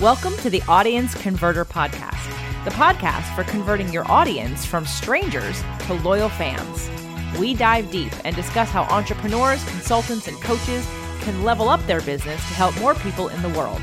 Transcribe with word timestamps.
Welcome 0.00 0.36
to 0.36 0.48
the 0.48 0.62
Audience 0.68 1.12
Converter 1.16 1.64
Podcast, 1.64 2.24
the 2.62 2.70
podcast 2.70 3.34
for 3.34 3.42
converting 3.42 3.92
your 3.92 4.08
audience 4.08 4.64
from 4.64 4.86
strangers 4.86 5.60
to 5.86 5.94
loyal 5.94 6.28
fans. 6.28 6.88
We 7.36 7.52
dive 7.52 7.90
deep 7.90 8.12
and 8.24 8.36
discuss 8.36 8.70
how 8.70 8.84
entrepreneurs, 8.84 9.64
consultants, 9.64 10.28
and 10.28 10.40
coaches 10.40 10.86
can 11.22 11.42
level 11.42 11.68
up 11.68 11.84
their 11.86 12.00
business 12.02 12.40
to 12.46 12.54
help 12.54 12.78
more 12.78 12.94
people 12.94 13.26
in 13.26 13.42
the 13.42 13.48
world. 13.48 13.80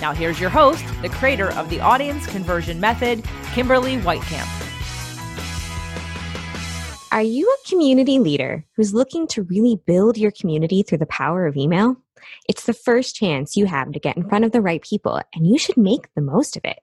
Now, 0.00 0.12
here's 0.12 0.40
your 0.40 0.50
host, 0.50 0.84
the 1.00 1.10
creator 1.10 1.52
of 1.52 1.70
the 1.70 1.78
Audience 1.78 2.26
Conversion 2.26 2.80
Method, 2.80 3.24
Kimberly 3.52 3.98
Weitkamp. 3.98 4.48
Are 7.12 7.22
you 7.22 7.48
a 7.48 7.68
community 7.68 8.18
leader 8.18 8.66
who's 8.74 8.92
looking 8.92 9.28
to 9.28 9.42
really 9.44 9.80
build 9.86 10.18
your 10.18 10.32
community 10.32 10.82
through 10.82 10.98
the 10.98 11.06
power 11.06 11.46
of 11.46 11.56
email? 11.56 12.01
It's 12.48 12.64
the 12.64 12.72
first 12.72 13.16
chance 13.16 13.56
you 13.56 13.66
have 13.66 13.92
to 13.92 14.00
get 14.00 14.16
in 14.16 14.28
front 14.28 14.44
of 14.44 14.52
the 14.52 14.60
right 14.60 14.82
people, 14.82 15.20
and 15.34 15.46
you 15.46 15.58
should 15.58 15.76
make 15.76 16.08
the 16.14 16.22
most 16.22 16.56
of 16.56 16.64
it. 16.64 16.78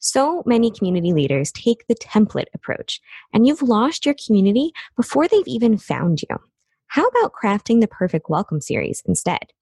So 0.00 0.42
many 0.44 0.70
community 0.70 1.12
leaders 1.12 1.52
take 1.52 1.86
the 1.88 1.94
template 1.94 2.48
approach, 2.54 3.00
and 3.32 3.46
you've 3.46 3.62
lost 3.62 4.04
your 4.04 4.16
community 4.26 4.72
before 4.96 5.28
they've 5.28 5.46
even 5.46 5.78
found 5.78 6.22
you. 6.22 6.36
How 6.88 7.06
about 7.06 7.32
crafting 7.32 7.80
the 7.80 7.88
perfect 7.88 8.28
welcome 8.28 8.60
series 8.60 9.02
instead? 9.06 9.52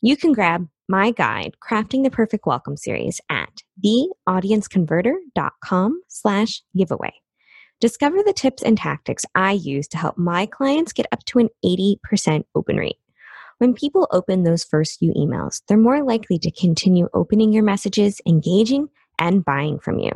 You 0.00 0.16
can 0.16 0.32
grab 0.32 0.66
my 0.88 1.12
guide, 1.12 1.54
Crafting 1.66 2.02
the 2.02 2.10
Perfect 2.10 2.46
Welcome 2.46 2.76
Series, 2.76 3.20
at 3.30 3.62
theaudienceconverter.com 3.84 6.02
slash 6.08 6.62
giveaway. 6.76 7.12
Discover 7.80 8.22
the 8.22 8.32
tips 8.32 8.62
and 8.62 8.76
tactics 8.76 9.24
I 9.34 9.52
use 9.52 9.88
to 9.88 9.98
help 9.98 10.18
my 10.18 10.46
clients 10.46 10.92
get 10.92 11.06
up 11.12 11.24
to 11.26 11.38
an 11.38 11.48
80% 11.64 12.44
open 12.54 12.76
rate. 12.76 12.96
When 13.62 13.74
people 13.74 14.08
open 14.10 14.42
those 14.42 14.64
first 14.64 14.98
few 14.98 15.12
emails, 15.12 15.62
they're 15.68 15.76
more 15.76 16.02
likely 16.02 16.36
to 16.36 16.50
continue 16.50 17.08
opening 17.14 17.52
your 17.52 17.62
messages, 17.62 18.20
engaging, 18.26 18.88
and 19.20 19.44
buying 19.44 19.78
from 19.78 20.00
you. 20.00 20.10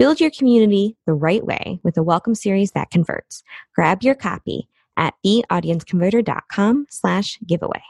Build 0.00 0.20
your 0.20 0.32
community 0.32 0.96
the 1.06 1.14
right 1.14 1.46
way 1.46 1.78
with 1.84 1.96
a 1.96 2.02
welcome 2.02 2.34
series 2.34 2.72
that 2.72 2.90
converts. 2.90 3.44
Grab 3.72 4.02
your 4.02 4.16
copy 4.16 4.68
at 4.96 5.14
theaudienceconverter.com 5.24 6.86
slash 6.90 7.38
giveaway. 7.46 7.84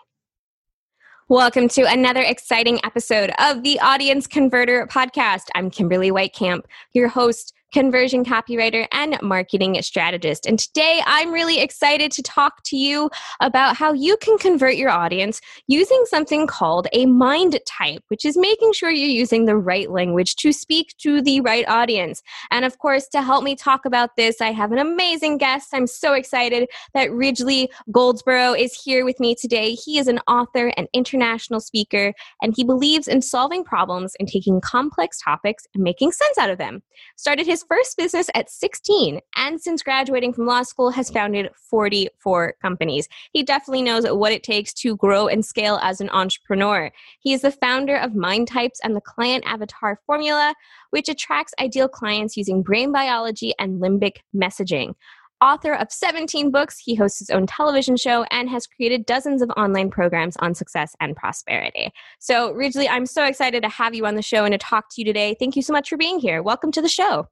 Welcome 1.30 1.68
to 1.68 1.90
another 1.90 2.20
exciting 2.20 2.78
episode 2.84 3.32
of 3.38 3.62
the 3.62 3.80
Audience 3.80 4.26
Converter 4.26 4.86
podcast. 4.88 5.44
I'm 5.54 5.70
Kimberly 5.70 6.10
Weitkamp, 6.10 6.64
your 6.92 7.08
host 7.08 7.54
conversion 7.72 8.24
copywriter, 8.24 8.86
and 8.92 9.18
marketing 9.22 9.80
strategist. 9.82 10.46
And 10.46 10.58
today 10.58 11.00
I'm 11.04 11.30
really 11.30 11.60
excited 11.60 12.10
to 12.12 12.22
talk 12.22 12.62
to 12.64 12.76
you 12.76 13.10
about 13.40 13.76
how 13.76 13.92
you 13.92 14.16
can 14.16 14.38
convert 14.38 14.76
your 14.76 14.90
audience 14.90 15.40
using 15.66 16.02
something 16.06 16.46
called 16.46 16.86
a 16.92 17.06
mind 17.06 17.58
type, 17.66 18.02
which 18.08 18.24
is 18.24 18.36
making 18.36 18.72
sure 18.72 18.90
you're 18.90 19.08
using 19.08 19.44
the 19.44 19.56
right 19.56 19.90
language 19.90 20.36
to 20.36 20.52
speak 20.52 20.94
to 20.98 21.20
the 21.20 21.40
right 21.42 21.68
audience. 21.68 22.22
And 22.50 22.64
of 22.64 22.78
course, 22.78 23.06
to 23.08 23.22
help 23.22 23.44
me 23.44 23.54
talk 23.54 23.84
about 23.84 24.16
this, 24.16 24.40
I 24.40 24.52
have 24.52 24.72
an 24.72 24.78
amazing 24.78 25.38
guest. 25.38 25.68
I'm 25.72 25.86
so 25.86 26.14
excited 26.14 26.68
that 26.94 27.12
Ridgely 27.12 27.70
Goldsborough 27.90 28.58
is 28.58 28.74
here 28.74 29.04
with 29.04 29.20
me 29.20 29.34
today. 29.34 29.74
He 29.74 29.98
is 29.98 30.08
an 30.08 30.20
author 30.26 30.72
and 30.76 30.88
international 30.92 31.60
speaker, 31.60 32.14
and 32.42 32.54
he 32.56 32.64
believes 32.64 33.08
in 33.08 33.20
solving 33.20 33.64
problems 33.64 34.14
and 34.18 34.28
taking 34.28 34.60
complex 34.60 35.20
topics 35.20 35.66
and 35.74 35.82
making 35.82 36.12
sense 36.12 36.38
out 36.38 36.50
of 36.50 36.58
them. 36.58 36.82
Started 37.16 37.46
his 37.46 37.57
his 37.58 37.66
first 37.68 37.96
business 37.96 38.30
at 38.36 38.48
16 38.48 39.20
and 39.36 39.60
since 39.60 39.82
graduating 39.82 40.32
from 40.32 40.46
law 40.46 40.62
school 40.62 40.90
has 40.90 41.10
founded 41.10 41.50
44 41.56 42.54
companies. 42.62 43.08
He 43.32 43.42
definitely 43.42 43.82
knows 43.82 44.04
what 44.04 44.30
it 44.30 44.44
takes 44.44 44.72
to 44.74 44.96
grow 44.96 45.26
and 45.26 45.44
scale 45.44 45.80
as 45.82 46.00
an 46.00 46.08
entrepreneur. 46.10 46.92
He 47.18 47.32
is 47.32 47.42
the 47.42 47.50
founder 47.50 47.96
of 47.96 48.14
Mind 48.14 48.46
Types 48.46 48.78
and 48.84 48.94
the 48.94 49.00
Client 49.00 49.42
Avatar 49.44 49.98
Formula, 50.06 50.54
which 50.90 51.08
attracts 51.08 51.52
ideal 51.60 51.88
clients 51.88 52.36
using 52.36 52.62
brain 52.62 52.92
biology 52.92 53.52
and 53.58 53.82
limbic 53.82 54.18
messaging. 54.34 54.94
Author 55.40 55.72
of 55.72 55.90
17 55.90 56.52
books, 56.52 56.78
he 56.78 56.94
hosts 56.94 57.18
his 57.18 57.30
own 57.30 57.46
television 57.46 57.96
show 57.96 58.24
and 58.30 58.48
has 58.50 58.66
created 58.68 59.06
dozens 59.06 59.42
of 59.42 59.50
online 59.56 59.90
programs 59.90 60.36
on 60.36 60.54
success 60.54 60.94
and 61.00 61.16
prosperity. 61.16 61.90
So, 62.20 62.52
Ridgely, 62.52 62.88
I'm 62.88 63.06
so 63.06 63.24
excited 63.24 63.62
to 63.64 63.68
have 63.68 63.94
you 63.94 64.06
on 64.06 64.14
the 64.14 64.22
show 64.22 64.44
and 64.44 64.52
to 64.52 64.58
talk 64.58 64.86
to 64.90 65.00
you 65.00 65.04
today. 65.04 65.36
Thank 65.38 65.56
you 65.56 65.62
so 65.62 65.72
much 65.72 65.88
for 65.88 65.96
being 65.96 66.20
here. 66.20 66.42
Welcome 66.42 66.72
to 66.72 66.82
the 66.82 66.88
show. 66.88 67.28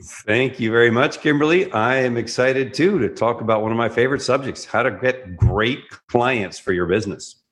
Thank 0.00 0.60
you 0.60 0.70
very 0.70 0.92
much, 0.92 1.20
Kimberly. 1.20 1.72
I 1.72 1.96
am 1.96 2.16
excited 2.16 2.72
too 2.72 3.00
to 3.00 3.08
talk 3.08 3.40
about 3.40 3.62
one 3.62 3.72
of 3.72 3.76
my 3.76 3.88
favorite 3.88 4.22
subjects 4.22 4.64
how 4.64 4.84
to 4.84 4.92
get 4.92 5.36
great 5.36 5.80
clients 6.06 6.56
for 6.56 6.72
your 6.72 6.86
business. 6.86 7.42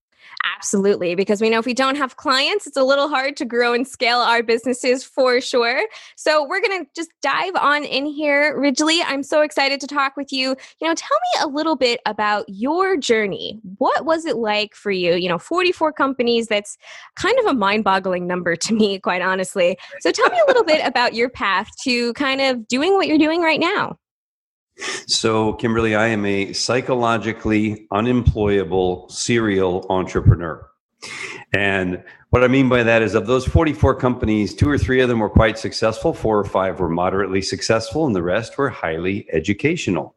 Absolutely, 0.57 1.15
because 1.15 1.41
we 1.41 1.51
know 1.51 1.59
if 1.59 1.67
we 1.67 1.75
don't 1.75 1.97
have 1.97 2.17
clients, 2.17 2.67
it's 2.67 2.77
a 2.77 2.83
little 2.83 3.09
hard 3.09 3.37
to 3.37 3.45
grow 3.45 3.73
and 3.73 3.87
scale 3.87 4.19
our 4.19 4.43
businesses 4.43 5.05
for 5.05 5.41
sure. 5.41 5.83
So 6.17 6.47
we're 6.47 6.61
going 6.61 6.85
to 6.85 6.91
just 6.95 7.11
dive 7.21 7.55
on 7.57 7.85
in 7.85 8.07
here. 8.07 8.59
Ridgely, 8.59 9.03
I'm 9.03 9.23
so 9.23 9.43
excited 9.43 9.81
to 9.81 9.87
talk 9.87 10.17
with 10.17 10.33
you. 10.33 10.57
You 10.81 10.89
know, 10.89 10.95
tell 10.95 11.19
me 11.35 11.43
a 11.43 11.49
little 11.49 11.77
bit 11.77 12.01
about 12.07 12.47
your 12.49 12.97
journey. 12.97 13.61
What 13.79 14.05
was 14.05 14.25
it 14.25 14.37
like 14.37 14.75
for 14.75 14.91
you? 14.91 15.15
You 15.15 15.29
know, 15.29 15.39
44 15.39 15.93
companies, 15.93 16.47
that's 16.47 16.79
kind 17.17 17.39
of 17.41 17.47
a 17.47 17.55
mind 17.55 17.85
boggling 17.85 18.27
number 18.27 18.57
to 18.57 18.75
me, 18.75 18.99
quite 18.99 19.23
honestly. 19.23 19.77
So 20.01 20.11
tell 20.11 20.29
me 20.31 20.39
a 20.39 20.47
little 20.47 20.65
bit 20.65 20.81
about 20.87 21.15
your 21.15 21.29
path 21.29 21.71
to 21.83 22.13
kind 22.15 22.41
of 22.41 22.67
doing 22.69 22.95
what 22.95 23.09
you're 23.09 23.19
doing 23.19 23.43
right 23.43 23.61
now. 23.61 23.99
So, 25.07 25.55
Kimberly, 25.55 25.95
I 25.95 26.09
am 26.09 26.27
a 26.27 26.53
psychologically 26.53 27.87
unemployable 27.91 29.09
serial 29.09 29.87
entrepreneur. 29.89 30.69
And 31.53 32.03
what 32.31 32.45
I 32.45 32.49
mean 32.49 32.69
by 32.69 32.83
that 32.83 33.03
is 33.03 33.15
of 33.15 33.27
those 33.27 33.47
44 33.47 33.95
companies, 33.95 34.55
two 34.55 34.69
or 34.69 34.77
three 34.77 35.01
of 35.01 35.09
them 35.09 35.21
were 35.21 35.31
quite 35.31 35.59
successful, 35.59 36.13
four 36.13 36.39
or 36.39 36.45
five 36.45 36.81
were 36.81 36.89
moderately 36.89 37.41
successful, 37.41 38.07
and 38.07 38.15
the 38.15 38.23
rest 38.23 38.59
were 38.59 38.69
highly 38.69 39.27
educational, 39.33 40.15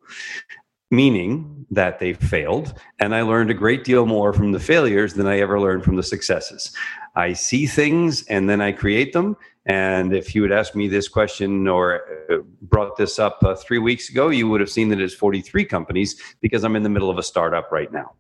meaning 0.92 1.66
that 1.72 2.00
they 2.00 2.14
failed. 2.14 2.74
And 3.00 3.16
I 3.16 3.22
learned 3.22 3.52
a 3.52 3.54
great 3.54 3.84
deal 3.84 4.06
more 4.06 4.34
from 4.34 4.52
the 4.52 4.60
failures 4.60 5.14
than 5.14 5.28
I 5.28 5.40
ever 5.40 5.60
learned 5.60 5.84
from 5.84 5.96
the 5.96 6.04
successes. 6.04 6.72
I 7.16 7.34
see 7.34 7.68
things 7.68 8.24
and 8.24 8.50
then 8.50 8.60
I 8.60 8.72
create 8.72 9.14
them. 9.14 9.38
And 9.70 10.16
if 10.16 10.34
you 10.34 10.42
had 10.42 10.52
asked 10.52 10.76
me 10.76 10.88
this 10.88 11.08
question 11.08 11.68
or 11.68 12.02
uh, 12.32 12.38
brought 12.64 12.98
this 12.98 13.20
up 13.20 13.38
uh, 13.44 13.54
three 13.54 13.78
weeks 13.78 14.10
ago, 14.10 14.30
you 14.30 14.50
would 14.50 14.62
have 14.62 14.70
seen 14.70 14.90
that 14.90 15.00
it's 15.00 15.14
43 15.14 15.64
companies 15.66 16.20
because 16.42 16.64
I'm 16.64 16.76
in 16.76 16.82
the 16.82 16.90
middle 16.90 17.12
of 17.12 17.20
a 17.20 17.24
startup 17.24 17.72
right 17.72 17.92
now. 17.92 18.16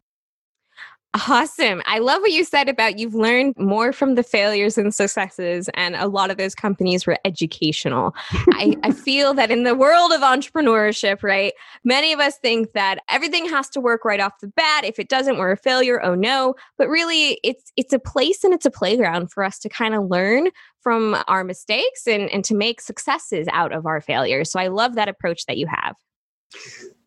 Awesome. 1.16 1.82
I 1.86 1.98
love 1.98 2.22
what 2.22 2.34
you 2.34 2.44
said 2.44 2.70
about 2.70 3.00
you've 3.00 3.16
learned 3.16 3.56
more 3.58 3.92
from 3.92 4.14
the 4.14 4.22
failures 4.22 4.78
and 4.78 4.94
successes, 4.94 5.68
and 5.74 5.96
a 5.96 6.08
lot 6.08 6.30
of 6.30 6.38
those 6.38 6.54
companies 6.54 7.08
were 7.08 7.18
educational. 7.26 8.14
I, 8.52 8.76
I 8.84 8.92
feel 8.92 9.34
that 9.34 9.50
in 9.50 9.64
the 9.64 9.74
world 9.74 10.12
of 10.12 10.22
entrepreneurship, 10.22 11.24
right, 11.24 11.54
many 11.84 12.14
of 12.14 12.20
us 12.20 12.38
think 12.38 12.74
that 12.74 13.00
everything 13.10 13.50
has 13.50 13.70
to 13.70 13.82
work 13.82 14.06
right 14.06 14.20
off 14.20 14.34
the 14.40 14.50
bat. 14.50 14.86
If 14.86 15.00
it 15.00 15.10
doesn't, 15.10 15.40
we're 15.40 15.54
a 15.54 15.58
failure. 15.58 16.00
Oh 16.04 16.14
no. 16.14 16.54
But 16.78 16.90
really, 16.90 17.40
it's 17.44 17.72
it's 17.76 17.92
a 17.94 18.00
place 18.00 18.44
and 18.44 18.54
it's 18.54 18.68
a 18.68 18.72
playground 18.72 19.32
for 19.32 19.44
us 19.44 19.58
to 19.60 19.70
kind 19.70 19.96
of 19.96 20.12
learn 20.12 20.50
from 20.82 21.18
our 21.28 21.44
mistakes 21.44 22.06
and, 22.06 22.30
and 22.30 22.46
to 22.46 22.56
make 22.56 22.82
successes 22.82 23.48
out 23.52 23.74
of 23.74 23.88
our 23.88 24.00
failures. 24.00 24.52
So 24.52 24.60
I 24.60 24.68
love 24.68 24.94
that 24.94 25.10
approach 25.10 25.48
that 25.48 25.58
you 25.58 25.66
have. 25.68 25.96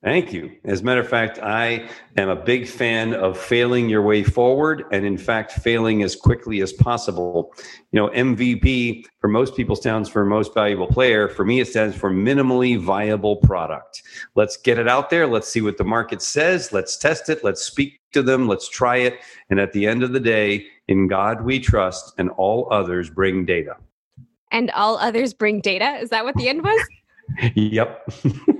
Thank 0.02 0.32
you. 0.32 0.50
As 0.64 0.80
a 0.80 0.84
matter 0.84 1.00
of 1.00 1.08
fact, 1.08 1.38
I 1.38 1.88
am 2.16 2.28
a 2.28 2.34
big 2.34 2.66
fan 2.66 3.14
of 3.14 3.38
failing 3.38 3.88
your 3.88 4.02
way 4.02 4.24
forward 4.24 4.84
and, 4.90 5.06
in 5.06 5.16
fact, 5.16 5.52
failing 5.52 6.02
as 6.02 6.16
quickly 6.16 6.60
as 6.60 6.72
possible. 6.72 7.54
You 7.92 8.00
know, 8.00 8.08
MVP 8.08 9.04
for 9.20 9.28
most 9.28 9.54
people 9.54 9.76
stands 9.76 10.08
for 10.08 10.24
most 10.24 10.54
valuable 10.54 10.88
player. 10.88 11.28
For 11.28 11.44
me, 11.44 11.60
it 11.60 11.68
stands 11.68 11.94
for 11.94 12.10
minimally 12.10 12.80
viable 12.80 13.36
product. 13.36 14.02
Let's 14.34 14.56
get 14.56 14.76
it 14.76 14.88
out 14.88 15.08
there. 15.08 15.28
Let's 15.28 15.46
see 15.46 15.60
what 15.60 15.78
the 15.78 15.84
market 15.84 16.20
says. 16.20 16.72
Let's 16.72 16.96
test 16.96 17.28
it. 17.28 17.44
Let's 17.44 17.62
speak 17.62 18.00
to 18.12 18.24
them. 18.24 18.48
Let's 18.48 18.68
try 18.68 18.96
it. 18.96 19.20
And 19.50 19.60
at 19.60 19.72
the 19.72 19.86
end 19.86 20.02
of 20.02 20.12
the 20.12 20.20
day, 20.20 20.66
in 20.88 21.06
God 21.06 21.44
we 21.44 21.60
trust, 21.60 22.12
and 22.18 22.28
all 22.30 22.66
others 22.72 23.08
bring 23.08 23.44
data. 23.44 23.76
And 24.50 24.72
all 24.72 24.98
others 24.98 25.32
bring 25.32 25.60
data? 25.60 25.98
Is 26.00 26.10
that 26.10 26.24
what 26.24 26.34
the 26.34 26.48
end 26.48 26.62
was? 26.62 26.80
yep. 27.54 28.08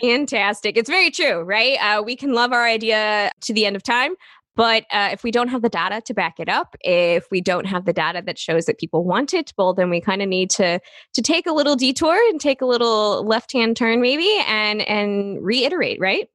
Fantastic. 0.00 0.76
It's 0.76 0.88
very 0.88 1.10
true, 1.10 1.40
right? 1.40 1.78
Uh, 1.80 2.02
we 2.02 2.16
can 2.16 2.32
love 2.32 2.52
our 2.52 2.64
idea 2.64 3.30
to 3.42 3.52
the 3.52 3.66
end 3.66 3.76
of 3.76 3.82
time, 3.82 4.14
but 4.58 4.86
uh, 4.90 5.10
if 5.12 5.22
we 5.22 5.30
don't 5.30 5.48
have 5.48 5.62
the 5.62 5.68
data 5.68 6.00
to 6.06 6.12
back 6.12 6.40
it 6.40 6.48
up, 6.48 6.76
if 6.80 7.26
we 7.30 7.40
don't 7.40 7.64
have 7.66 7.84
the 7.84 7.92
data 7.92 8.22
that 8.26 8.38
shows 8.38 8.66
that 8.66 8.78
people 8.78 9.04
want 9.04 9.32
it, 9.32 9.52
well, 9.56 9.72
then 9.72 9.88
we 9.88 10.00
kind 10.00 10.20
of 10.20 10.28
need 10.28 10.50
to 10.50 10.80
to 11.14 11.22
take 11.22 11.46
a 11.46 11.52
little 11.52 11.76
detour 11.76 12.16
and 12.28 12.40
take 12.40 12.60
a 12.60 12.66
little 12.66 13.24
left 13.24 13.52
hand 13.52 13.76
turn, 13.76 14.00
maybe, 14.00 14.28
and 14.48 14.80
and 14.82 15.44
reiterate, 15.44 16.00
right? 16.00 16.28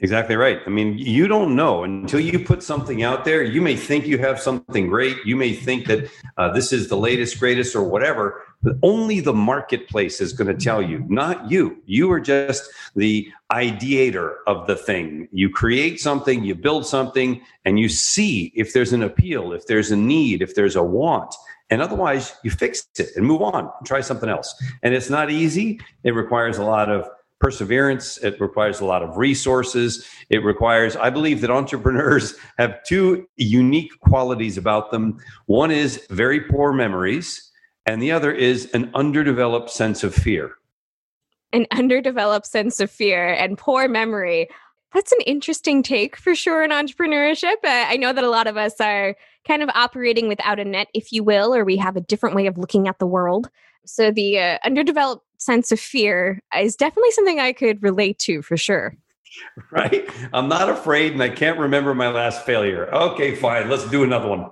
Exactly 0.00 0.36
right. 0.36 0.60
I 0.66 0.70
mean, 0.70 0.96
you 0.96 1.28
don't 1.28 1.54
know 1.54 1.84
until 1.84 2.20
you 2.20 2.38
put 2.38 2.62
something 2.62 3.02
out 3.02 3.26
there. 3.26 3.42
You 3.42 3.60
may 3.60 3.76
think 3.76 4.06
you 4.06 4.16
have 4.18 4.40
something 4.40 4.88
great. 4.88 5.18
You 5.26 5.36
may 5.36 5.52
think 5.52 5.86
that 5.86 6.10
uh, 6.38 6.52
this 6.52 6.72
is 6.72 6.88
the 6.88 6.96
latest, 6.96 7.38
greatest, 7.38 7.76
or 7.76 7.84
whatever, 7.84 8.42
but 8.62 8.76
only 8.82 9.20
the 9.20 9.32
marketplace 9.32 10.20
is 10.20 10.32
going 10.32 10.48
to 10.48 10.64
tell 10.64 10.82
you, 10.82 11.04
not 11.08 11.50
you. 11.50 11.80
You 11.86 12.10
are 12.10 12.20
just 12.20 12.68
the 12.96 13.30
ideator 13.52 14.36
of 14.46 14.66
the 14.66 14.76
thing. 14.76 15.28
You 15.32 15.48
create 15.48 16.00
something, 16.00 16.42
you 16.42 16.54
build 16.54 16.86
something, 16.86 17.40
and 17.64 17.78
you 17.78 17.88
see 17.88 18.52
if 18.54 18.72
there's 18.72 18.92
an 18.92 19.02
appeal, 19.02 19.52
if 19.52 19.66
there's 19.66 19.90
a 19.90 19.96
need, 19.96 20.42
if 20.42 20.54
there's 20.54 20.76
a 20.76 20.82
want. 20.82 21.34
And 21.70 21.82
otherwise, 21.82 22.34
you 22.42 22.50
fix 22.50 22.86
it 22.98 23.10
and 23.14 23.26
move 23.26 23.42
on, 23.42 23.70
and 23.78 23.86
try 23.86 24.00
something 24.00 24.28
else. 24.28 24.54
And 24.82 24.94
it's 24.94 25.10
not 25.10 25.30
easy. 25.30 25.80
It 26.02 26.12
requires 26.12 26.58
a 26.58 26.64
lot 26.64 26.90
of 26.90 27.08
perseverance. 27.40 28.18
It 28.18 28.40
requires 28.40 28.80
a 28.80 28.84
lot 28.84 29.02
of 29.02 29.16
resources. 29.16 30.06
It 30.30 30.42
requires, 30.44 30.96
I 30.96 31.10
believe 31.10 31.40
that 31.42 31.50
entrepreneurs 31.50 32.34
have 32.58 32.82
two 32.84 33.28
unique 33.36 33.92
qualities 34.00 34.58
about 34.58 34.90
them. 34.90 35.18
One 35.46 35.70
is 35.70 36.06
very 36.10 36.40
poor 36.40 36.72
memories, 36.72 37.47
and 37.88 38.02
the 38.02 38.12
other 38.12 38.30
is 38.30 38.70
an 38.74 38.90
underdeveloped 38.94 39.70
sense 39.70 40.04
of 40.04 40.14
fear. 40.14 40.52
An 41.54 41.66
underdeveloped 41.70 42.46
sense 42.46 42.80
of 42.80 42.90
fear 42.90 43.32
and 43.32 43.56
poor 43.56 43.88
memory. 43.88 44.48
That's 44.92 45.10
an 45.12 45.22
interesting 45.22 45.82
take 45.82 46.16
for 46.16 46.34
sure 46.34 46.62
in 46.62 46.70
entrepreneurship. 46.70 47.56
I 47.64 47.96
know 47.96 48.12
that 48.12 48.24
a 48.24 48.28
lot 48.28 48.46
of 48.46 48.58
us 48.58 48.78
are 48.78 49.16
kind 49.46 49.62
of 49.62 49.70
operating 49.74 50.28
without 50.28 50.60
a 50.60 50.66
net, 50.66 50.88
if 50.92 51.12
you 51.12 51.24
will, 51.24 51.54
or 51.54 51.64
we 51.64 51.78
have 51.78 51.96
a 51.96 52.02
different 52.02 52.36
way 52.36 52.46
of 52.46 52.58
looking 52.58 52.88
at 52.88 52.98
the 52.98 53.06
world. 53.06 53.48
So 53.86 54.10
the 54.10 54.38
uh, 54.38 54.58
underdeveloped 54.66 55.24
sense 55.38 55.72
of 55.72 55.80
fear 55.80 56.42
is 56.58 56.76
definitely 56.76 57.12
something 57.12 57.40
I 57.40 57.54
could 57.54 57.82
relate 57.82 58.18
to 58.20 58.42
for 58.42 58.58
sure. 58.58 58.94
Right? 59.70 60.08
I'm 60.32 60.48
not 60.48 60.68
afraid 60.68 61.12
and 61.12 61.22
I 61.22 61.28
can't 61.28 61.58
remember 61.58 61.94
my 61.94 62.08
last 62.08 62.44
failure. 62.44 62.92
Okay, 62.92 63.36
fine. 63.36 63.68
Let's 63.68 63.88
do 63.88 64.02
another 64.02 64.26
one. 64.26 64.50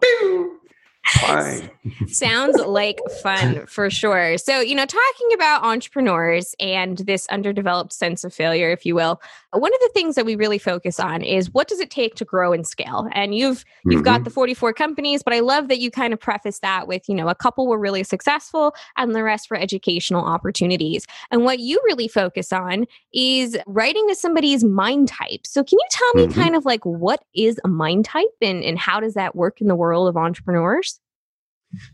Fine. 1.06 1.70
Sounds 2.08 2.58
like 2.60 2.98
fun 3.22 3.64
for 3.66 3.90
sure. 3.90 4.38
So, 4.38 4.60
you 4.60 4.74
know, 4.74 4.86
talking 4.86 5.28
about 5.34 5.62
entrepreneurs 5.62 6.54
and 6.58 6.98
this 6.98 7.26
underdeveloped 7.28 7.92
sense 7.92 8.24
of 8.24 8.34
failure, 8.34 8.70
if 8.70 8.84
you 8.84 8.94
will, 8.96 9.20
one 9.52 9.72
of 9.72 9.80
the 9.80 9.90
things 9.94 10.16
that 10.16 10.26
we 10.26 10.34
really 10.34 10.58
focus 10.58 10.98
on 10.98 11.22
is 11.22 11.52
what 11.52 11.68
does 11.68 11.78
it 11.80 11.90
take 11.90 12.16
to 12.16 12.24
grow 12.24 12.52
and 12.52 12.66
scale? 12.66 13.08
And 13.12 13.34
you've 13.34 13.64
you've 13.84 13.96
mm-hmm. 13.96 14.04
got 14.04 14.24
the 14.24 14.30
44 14.30 14.72
companies, 14.72 15.22
but 15.22 15.32
I 15.32 15.40
love 15.40 15.68
that 15.68 15.78
you 15.78 15.90
kind 15.90 16.12
of 16.12 16.20
preface 16.20 16.58
that 16.60 16.88
with, 16.88 17.08
you 17.08 17.14
know, 17.14 17.28
a 17.28 17.34
couple 17.34 17.68
were 17.68 17.78
really 17.78 18.02
successful 18.02 18.74
and 18.96 19.14
the 19.14 19.22
rest 19.22 19.50
were 19.50 19.56
educational 19.56 20.24
opportunities. 20.24 21.06
And 21.30 21.44
what 21.44 21.60
you 21.60 21.80
really 21.84 22.08
focus 22.08 22.52
on 22.52 22.86
is 23.12 23.56
writing 23.66 24.06
to 24.08 24.14
somebody's 24.14 24.64
mind 24.64 25.08
type. 25.08 25.46
So, 25.46 25.62
can 25.62 25.78
you 25.78 25.86
tell 25.90 26.14
me 26.14 26.26
mm-hmm. 26.26 26.40
kind 26.40 26.56
of 26.56 26.64
like 26.64 26.84
what 26.84 27.22
is 27.34 27.60
a 27.64 27.68
mind 27.68 28.04
type 28.04 28.24
and, 28.42 28.62
and 28.62 28.78
how 28.78 29.00
does 29.00 29.14
that 29.14 29.36
work 29.36 29.60
in 29.60 29.68
the 29.68 29.76
world 29.76 30.08
of 30.08 30.16
entrepreneurs? 30.16 30.95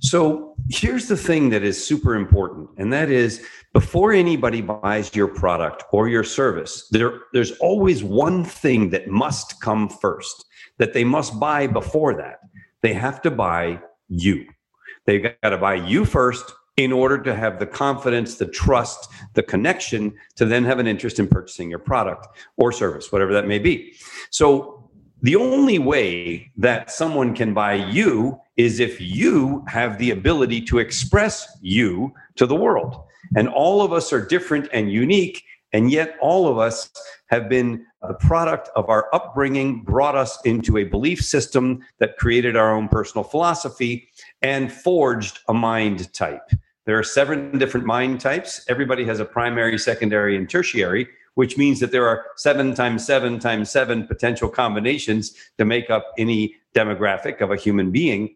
So 0.01 0.55
here's 0.69 1.09
the 1.09 1.17
thing 1.17 1.51
that 1.51 1.63
is 1.63 1.85
super 1.85 2.15
important, 2.15 2.71
and 2.77 2.93
that 2.93 3.11
is 3.11 3.45
before 3.73 4.13
anybody 4.13 4.61
buys 4.61 5.15
your 5.15 5.29
product 5.29 5.85
or 5.93 6.09
your 6.09 6.25
service, 6.25 6.89
there, 6.91 7.21
there's 7.33 7.53
always 7.53 8.05
one 8.05 8.45
thing 8.45 8.91
that 8.91 9.09
must 9.09 9.61
come 9.61 9.89
first, 9.89 10.45
that 10.79 10.93
they 10.93 11.05
must 11.05 11.39
buy 11.41 11.67
before 11.67 12.15
that. 12.15 12.41
They 12.83 12.93
have 12.93 13.23
to 13.23 13.31
buy 13.31 13.81
you. 14.09 14.47
They've 15.07 15.23
got 15.23 15.51
to 15.51 15.59
buy 15.59 15.75
you 15.75 16.05
first 16.05 16.53
in 16.77 16.93
order 16.93 17.19
to 17.19 17.35
have 17.35 17.59
the 17.59 17.67
confidence, 17.67 18.37
the 18.37 18.47
trust, 18.47 19.11
the 19.35 19.43
connection 19.43 20.15
to 20.37 20.45
then 20.45 20.65
have 20.65 20.79
an 20.79 20.87
interest 20.87 21.19
in 21.19 21.29
purchasing 21.29 21.69
your 21.69 21.79
product 21.79 22.27
or 22.57 22.73
service, 22.73 23.13
whatever 23.13 23.33
that 23.33 23.47
may 23.47 23.59
be. 23.59 23.95
So 24.31 24.82
the 25.23 25.37
only 25.37 25.79
way 25.79 26.51
that 26.57 26.91
someone 26.91 27.35
can 27.35 27.55
buy 27.55 27.75
you 27.75 28.41
is 28.57 28.81
if 28.81 29.01
you 29.01 29.65
have 29.69 29.97
the 29.99 30.11
ability 30.11 30.61
to 30.63 30.79
express 30.79 31.47
you 31.63 32.13
to 32.35 32.45
the 32.45 32.57
world. 32.57 33.05
And 33.37 33.49
all 33.49 33.83
of 33.83 33.93
us 33.93 34.13
are 34.13 34.25
different 34.25 34.69
and 34.73 34.93
unique. 34.93 35.45
And 35.73 35.91
yet, 35.91 36.17
all 36.21 36.49
of 36.49 36.59
us 36.59 36.91
have 37.29 37.49
been 37.49 37.87
the 38.03 38.15
product 38.15 38.69
of 38.75 38.91
our 38.91 39.09
upbringing, 39.15 39.83
brought 39.85 40.17
us 40.17 40.39
into 40.45 40.77
a 40.77 40.85
belief 40.85 41.23
system 41.25 41.83
that 41.99 42.19
created 42.19 42.57
our 42.57 42.75
own 42.75 42.89
personal 42.89 43.25
philosophy 43.25 44.09
and 44.43 44.71
forged 44.73 45.39
a 45.49 45.55
mind 45.55 46.13
type. 46.13 46.51
There 46.85 46.99
are 46.99 47.05
seven 47.05 47.59
different 47.59 47.87
mind 47.87 48.21
types. 48.21 48.67
Everybody 48.69 49.05
has 49.05 49.21
a 49.21 49.25
primary, 49.25 49.79
secondary, 49.79 50.37
and 50.37 50.51
tertiary 50.51 51.09
which 51.35 51.57
means 51.57 51.81
that 51.81 51.93
there 51.93 52.07
are 52.07 52.27
seven 52.37 52.75
times 52.75 53.05
seven 53.05 53.39
times 53.39 53.71
seven 53.71 54.07
potential 54.07 54.49
combinations 54.49 55.35
to 55.59 55.65
make 55.65 55.91
up 55.91 56.13
any 56.19 56.55
demographic 56.75 57.41
of 57.41 57.51
a 57.51 57.57
human 57.57 57.91
being. 57.91 58.35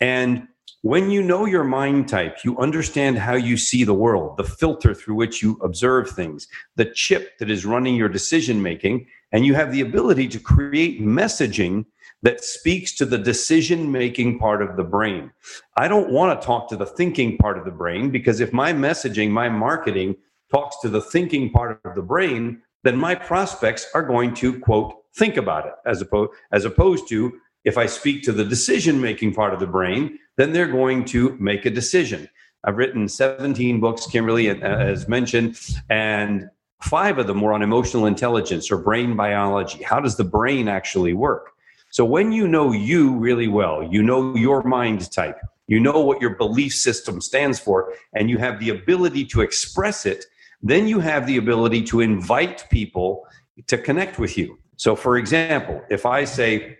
And 0.00 0.48
when 0.82 1.10
you 1.10 1.22
know 1.22 1.44
your 1.44 1.64
mind 1.64 2.08
type, 2.08 2.38
you 2.42 2.56
understand 2.58 3.18
how 3.18 3.34
you 3.34 3.58
see 3.58 3.84
the 3.84 3.94
world, 3.94 4.38
the 4.38 4.44
filter 4.44 4.94
through 4.94 5.14
which 5.14 5.42
you 5.42 5.58
observe 5.62 6.08
things, 6.10 6.48
the 6.76 6.86
chip 6.86 7.38
that 7.38 7.50
is 7.50 7.66
running 7.66 7.96
your 7.96 8.08
decision 8.08 8.62
making, 8.62 9.06
and 9.32 9.44
you 9.44 9.54
have 9.54 9.72
the 9.72 9.82
ability 9.82 10.26
to 10.28 10.40
create 10.40 11.02
messaging 11.02 11.84
that 12.22 12.42
speaks 12.44 12.94
to 12.94 13.04
the 13.04 13.18
decision 13.18 13.92
making 13.92 14.38
part 14.38 14.62
of 14.62 14.76
the 14.76 14.84
brain. 14.84 15.30
I 15.76 15.88
don't 15.88 16.10
want 16.10 16.38
to 16.38 16.46
talk 16.46 16.68
to 16.68 16.76
the 16.76 16.86
thinking 16.86 17.36
part 17.36 17.58
of 17.58 17.64
the 17.64 17.70
brain 17.70 18.10
because 18.10 18.40
if 18.40 18.52
my 18.52 18.72
messaging, 18.72 19.30
my 19.30 19.48
marketing 19.48 20.16
talks 20.50 20.78
to 20.80 20.88
the 20.88 21.00
thinking 21.00 21.50
part 21.50 21.80
of 21.84 21.94
the 21.94 22.02
brain, 22.02 22.62
then 22.82 22.96
my 22.96 23.14
prospects 23.14 23.86
are 23.94 24.02
going 24.02 24.34
to 24.34 24.58
quote 24.60 24.96
think 25.14 25.36
about 25.36 25.66
it 25.66 25.72
as 25.86 26.00
opposed 26.00 26.32
as 26.52 26.64
opposed 26.64 27.08
to 27.08 27.32
if 27.64 27.76
I 27.76 27.86
speak 27.86 28.22
to 28.22 28.32
the 28.32 28.44
decision 28.44 29.00
making 29.00 29.34
part 29.34 29.52
of 29.52 29.60
the 29.60 29.66
brain, 29.66 30.18
then 30.36 30.52
they're 30.52 30.66
going 30.66 31.04
to 31.06 31.36
make 31.38 31.66
a 31.66 31.70
decision. 31.70 32.28
I've 32.64 32.76
written 32.76 33.08
17 33.08 33.80
books, 33.80 34.06
Kimberly, 34.06 34.48
as 34.48 35.08
mentioned, 35.08 35.58
and 35.88 36.48
five 36.82 37.18
of 37.18 37.26
them 37.26 37.40
were 37.40 37.52
on 37.52 37.62
emotional 37.62 38.06
intelligence 38.06 38.70
or 38.70 38.78
brain 38.78 39.14
biology. 39.16 39.82
How 39.82 40.00
does 40.00 40.16
the 40.16 40.24
brain 40.24 40.68
actually 40.68 41.12
work? 41.12 41.50
So 41.90 42.04
when 42.04 42.32
you 42.32 42.46
know 42.46 42.72
you 42.72 43.16
really 43.16 43.48
well, 43.48 43.82
you 43.82 44.02
know 44.02 44.34
your 44.36 44.62
mind 44.62 45.10
type, 45.10 45.38
you 45.66 45.80
know 45.80 46.00
what 46.00 46.20
your 46.20 46.36
belief 46.36 46.74
system 46.74 47.20
stands 47.20 47.58
for, 47.58 47.92
and 48.14 48.30
you 48.30 48.38
have 48.38 48.60
the 48.60 48.70
ability 48.70 49.24
to 49.26 49.40
express 49.40 50.06
it 50.06 50.24
then 50.62 50.86
you 50.86 51.00
have 51.00 51.26
the 51.26 51.36
ability 51.36 51.82
to 51.82 52.00
invite 52.00 52.68
people 52.70 53.26
to 53.66 53.78
connect 53.78 54.18
with 54.18 54.36
you. 54.36 54.58
So, 54.76 54.94
for 54.96 55.16
example, 55.16 55.82
if 55.90 56.06
I 56.06 56.24
say, 56.24 56.78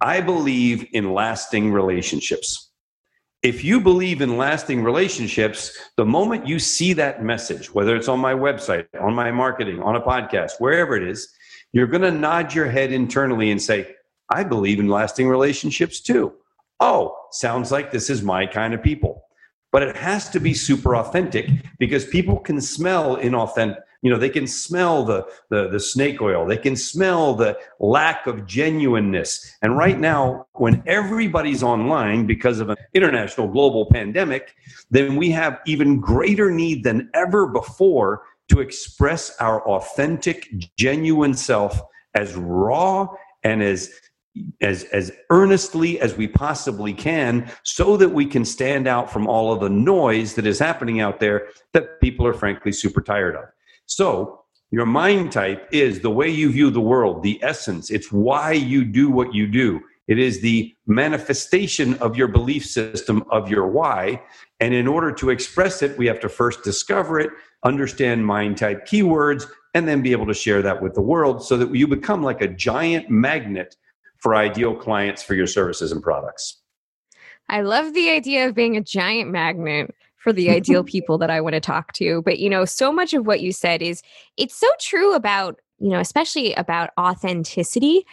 I 0.00 0.20
believe 0.20 0.86
in 0.92 1.14
lasting 1.14 1.72
relationships. 1.72 2.70
If 3.42 3.64
you 3.64 3.80
believe 3.80 4.20
in 4.20 4.36
lasting 4.36 4.82
relationships, 4.82 5.78
the 5.96 6.04
moment 6.04 6.46
you 6.46 6.58
see 6.58 6.92
that 6.94 7.22
message, 7.22 7.72
whether 7.72 7.96
it's 7.96 8.08
on 8.08 8.18
my 8.18 8.34
website, 8.34 8.86
on 9.00 9.14
my 9.14 9.30
marketing, 9.30 9.82
on 9.82 9.96
a 9.96 10.00
podcast, 10.00 10.52
wherever 10.58 10.96
it 10.96 11.02
is, 11.08 11.32
you're 11.72 11.86
going 11.86 12.02
to 12.02 12.10
nod 12.10 12.54
your 12.54 12.68
head 12.68 12.92
internally 12.92 13.50
and 13.50 13.60
say, 13.60 13.94
I 14.30 14.42
believe 14.42 14.80
in 14.80 14.88
lasting 14.88 15.28
relationships 15.28 16.00
too. 16.00 16.32
Oh, 16.80 17.16
sounds 17.30 17.70
like 17.70 17.90
this 17.90 18.10
is 18.10 18.22
my 18.22 18.46
kind 18.46 18.74
of 18.74 18.82
people 18.82 19.25
but 19.76 19.82
it 19.82 19.94
has 19.94 20.30
to 20.30 20.40
be 20.40 20.54
super 20.54 20.96
authentic 20.96 21.50
because 21.78 22.06
people 22.06 22.38
can 22.38 22.62
smell 22.62 23.18
inauthentic 23.18 23.76
you 24.00 24.10
know 24.10 24.16
they 24.16 24.30
can 24.30 24.46
smell 24.46 25.04
the, 25.04 25.26
the 25.50 25.68
the 25.68 25.78
snake 25.80 26.22
oil. 26.22 26.46
They 26.46 26.56
can 26.56 26.76
smell 26.76 27.34
the 27.34 27.58
lack 27.78 28.26
of 28.26 28.46
genuineness. 28.46 29.54
And 29.60 29.76
right 29.76 29.98
now 29.98 30.46
when 30.52 30.82
everybody's 30.86 31.62
online 31.62 32.24
because 32.24 32.58
of 32.58 32.70
an 32.70 32.78
international 32.94 33.48
global 33.48 33.84
pandemic 33.90 34.54
then 34.90 35.14
we 35.14 35.28
have 35.32 35.58
even 35.66 36.00
greater 36.00 36.50
need 36.50 36.82
than 36.82 37.10
ever 37.12 37.46
before 37.46 38.22
to 38.48 38.60
express 38.60 39.36
our 39.40 39.60
authentic 39.68 40.48
genuine 40.78 41.34
self 41.34 41.82
as 42.14 42.34
raw 42.34 43.08
and 43.42 43.62
as 43.62 43.90
as 44.60 44.84
as 44.84 45.12
earnestly 45.30 46.00
as 46.00 46.16
we 46.16 46.28
possibly 46.28 46.92
can 46.92 47.50
so 47.62 47.96
that 47.96 48.08
we 48.08 48.26
can 48.26 48.44
stand 48.44 48.86
out 48.86 49.10
from 49.10 49.26
all 49.26 49.52
of 49.52 49.60
the 49.60 49.68
noise 49.70 50.34
that 50.34 50.46
is 50.46 50.58
happening 50.58 51.00
out 51.00 51.20
there 51.20 51.48
that 51.72 52.00
people 52.00 52.26
are 52.26 52.34
frankly 52.34 52.72
super 52.72 53.00
tired 53.00 53.36
of. 53.36 53.44
So 53.86 54.42
your 54.70 54.86
mind 54.86 55.32
type 55.32 55.68
is 55.72 56.00
the 56.00 56.10
way 56.10 56.28
you 56.28 56.50
view 56.50 56.70
the 56.70 56.80
world 56.80 57.22
the 57.22 57.42
essence. 57.42 57.90
It's 57.90 58.12
why 58.12 58.52
you 58.52 58.84
do 58.84 59.10
what 59.10 59.34
you 59.34 59.46
do. 59.46 59.80
It 60.08 60.18
is 60.18 60.40
the 60.40 60.74
manifestation 60.86 61.94
of 61.94 62.16
your 62.16 62.28
belief 62.28 62.64
system 62.64 63.24
of 63.30 63.50
your 63.50 63.66
why. 63.66 64.22
And 64.60 64.72
in 64.72 64.86
order 64.86 65.12
to 65.12 65.30
express 65.30 65.82
it 65.82 65.96
we 65.98 66.06
have 66.06 66.20
to 66.20 66.28
first 66.28 66.62
discover 66.62 67.20
it 67.20 67.30
understand 67.64 68.24
mind 68.24 68.56
type 68.56 68.86
keywords 68.86 69.46
and 69.74 69.86
then 69.86 70.00
be 70.02 70.12
able 70.12 70.26
to 70.26 70.34
share 70.34 70.62
that 70.62 70.80
with 70.80 70.94
the 70.94 71.02
world 71.02 71.44
so 71.44 71.56
that 71.56 71.74
you 71.74 71.86
become 71.86 72.22
like 72.22 72.40
a 72.40 72.48
giant 72.48 73.10
magnet 73.10 73.76
for 74.20 74.34
ideal 74.34 74.74
clients 74.74 75.22
for 75.22 75.34
your 75.34 75.46
services 75.46 75.92
and 75.92 76.02
products. 76.02 76.60
I 77.48 77.60
love 77.62 77.94
the 77.94 78.10
idea 78.10 78.48
of 78.48 78.54
being 78.54 78.76
a 78.76 78.80
giant 78.80 79.30
magnet 79.30 79.94
for 80.16 80.32
the 80.32 80.50
ideal 80.56 80.84
people 80.84 81.18
that 81.18 81.30
I 81.30 81.40
want 81.40 81.54
to 81.54 81.60
talk 81.60 81.92
to. 81.94 82.22
But, 82.22 82.38
you 82.38 82.50
know, 82.50 82.64
so 82.64 82.92
much 82.92 83.14
of 83.14 83.26
what 83.26 83.40
you 83.40 83.52
said 83.52 83.82
is 83.82 84.02
it's 84.36 84.56
so 84.56 84.68
true 84.80 85.14
about, 85.14 85.60
you 85.78 85.90
know, 85.90 86.00
especially 86.00 86.54
about 86.54 86.90
authenticity. 86.98 88.04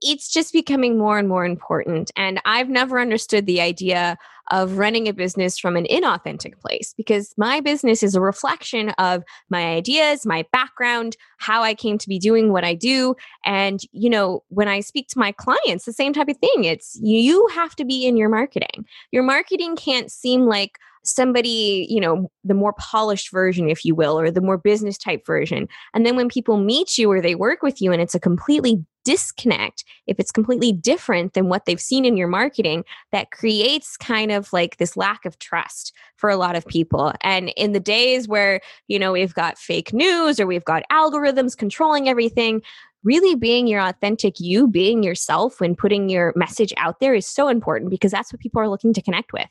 It's 0.00 0.32
just 0.32 0.52
becoming 0.52 0.98
more 0.98 1.18
and 1.18 1.28
more 1.28 1.44
important. 1.44 2.10
And 2.16 2.40
I've 2.44 2.68
never 2.68 3.00
understood 3.00 3.46
the 3.46 3.60
idea 3.60 4.16
of 4.50 4.78
running 4.78 5.08
a 5.08 5.12
business 5.12 5.58
from 5.58 5.76
an 5.76 5.86
inauthentic 5.90 6.58
place 6.58 6.94
because 6.96 7.34
my 7.36 7.60
business 7.60 8.02
is 8.02 8.14
a 8.14 8.20
reflection 8.20 8.90
of 8.90 9.22
my 9.50 9.74
ideas, 9.74 10.24
my 10.24 10.44
background, 10.52 11.16
how 11.36 11.62
I 11.62 11.74
came 11.74 11.98
to 11.98 12.08
be 12.08 12.18
doing 12.18 12.50
what 12.50 12.64
I 12.64 12.74
do. 12.74 13.14
And, 13.44 13.80
you 13.92 14.08
know, 14.08 14.42
when 14.48 14.68
I 14.68 14.80
speak 14.80 15.08
to 15.08 15.18
my 15.18 15.32
clients, 15.32 15.84
the 15.84 15.92
same 15.92 16.12
type 16.12 16.28
of 16.28 16.38
thing. 16.38 16.64
It's 16.64 16.98
you 17.02 17.46
have 17.54 17.76
to 17.76 17.84
be 17.84 18.06
in 18.06 18.16
your 18.16 18.30
marketing. 18.30 18.86
Your 19.10 19.22
marketing 19.22 19.76
can't 19.76 20.10
seem 20.10 20.46
like, 20.46 20.78
somebody, 21.04 21.86
you 21.88 22.00
know, 22.00 22.30
the 22.44 22.54
more 22.54 22.72
polished 22.74 23.30
version, 23.30 23.68
if 23.68 23.84
you 23.84 23.94
will, 23.94 24.18
or 24.18 24.30
the 24.30 24.40
more 24.40 24.58
business 24.58 24.98
type 24.98 25.24
version. 25.26 25.68
And 25.94 26.04
then 26.04 26.16
when 26.16 26.28
people 26.28 26.58
meet 26.58 26.98
you 26.98 27.10
or 27.10 27.20
they 27.20 27.34
work 27.34 27.62
with 27.62 27.80
you 27.80 27.92
and 27.92 28.00
it's 28.02 28.14
a 28.14 28.20
completely 28.20 28.84
disconnect, 29.04 29.84
if 30.06 30.20
it's 30.20 30.30
completely 30.30 30.70
different 30.70 31.32
than 31.32 31.48
what 31.48 31.64
they've 31.64 31.80
seen 31.80 32.04
in 32.04 32.16
your 32.16 32.28
marketing, 32.28 32.84
that 33.10 33.30
creates 33.30 33.96
kind 33.96 34.30
of 34.30 34.52
like 34.52 34.76
this 34.76 34.98
lack 34.98 35.24
of 35.24 35.38
trust 35.38 35.94
for 36.16 36.28
a 36.28 36.36
lot 36.36 36.56
of 36.56 36.66
people. 36.66 37.12
And 37.22 37.50
in 37.56 37.72
the 37.72 37.80
days 37.80 38.28
where, 38.28 38.60
you 38.86 38.98
know, 38.98 39.12
we've 39.12 39.32
got 39.32 39.56
fake 39.56 39.94
news 39.94 40.38
or 40.38 40.46
we've 40.46 40.64
got 40.64 40.82
algorithms 40.92 41.56
controlling 41.56 42.06
everything, 42.06 42.60
really 43.02 43.34
being 43.34 43.66
your 43.66 43.80
authentic 43.80 44.40
you, 44.40 44.68
being 44.68 45.02
yourself 45.02 45.60
when 45.60 45.74
putting 45.74 46.10
your 46.10 46.34
message 46.36 46.74
out 46.76 47.00
there 47.00 47.14
is 47.14 47.26
so 47.26 47.48
important 47.48 47.90
because 47.90 48.12
that's 48.12 48.30
what 48.30 48.40
people 48.40 48.60
are 48.60 48.68
looking 48.68 48.92
to 48.92 49.00
connect 49.00 49.32
with. 49.32 49.48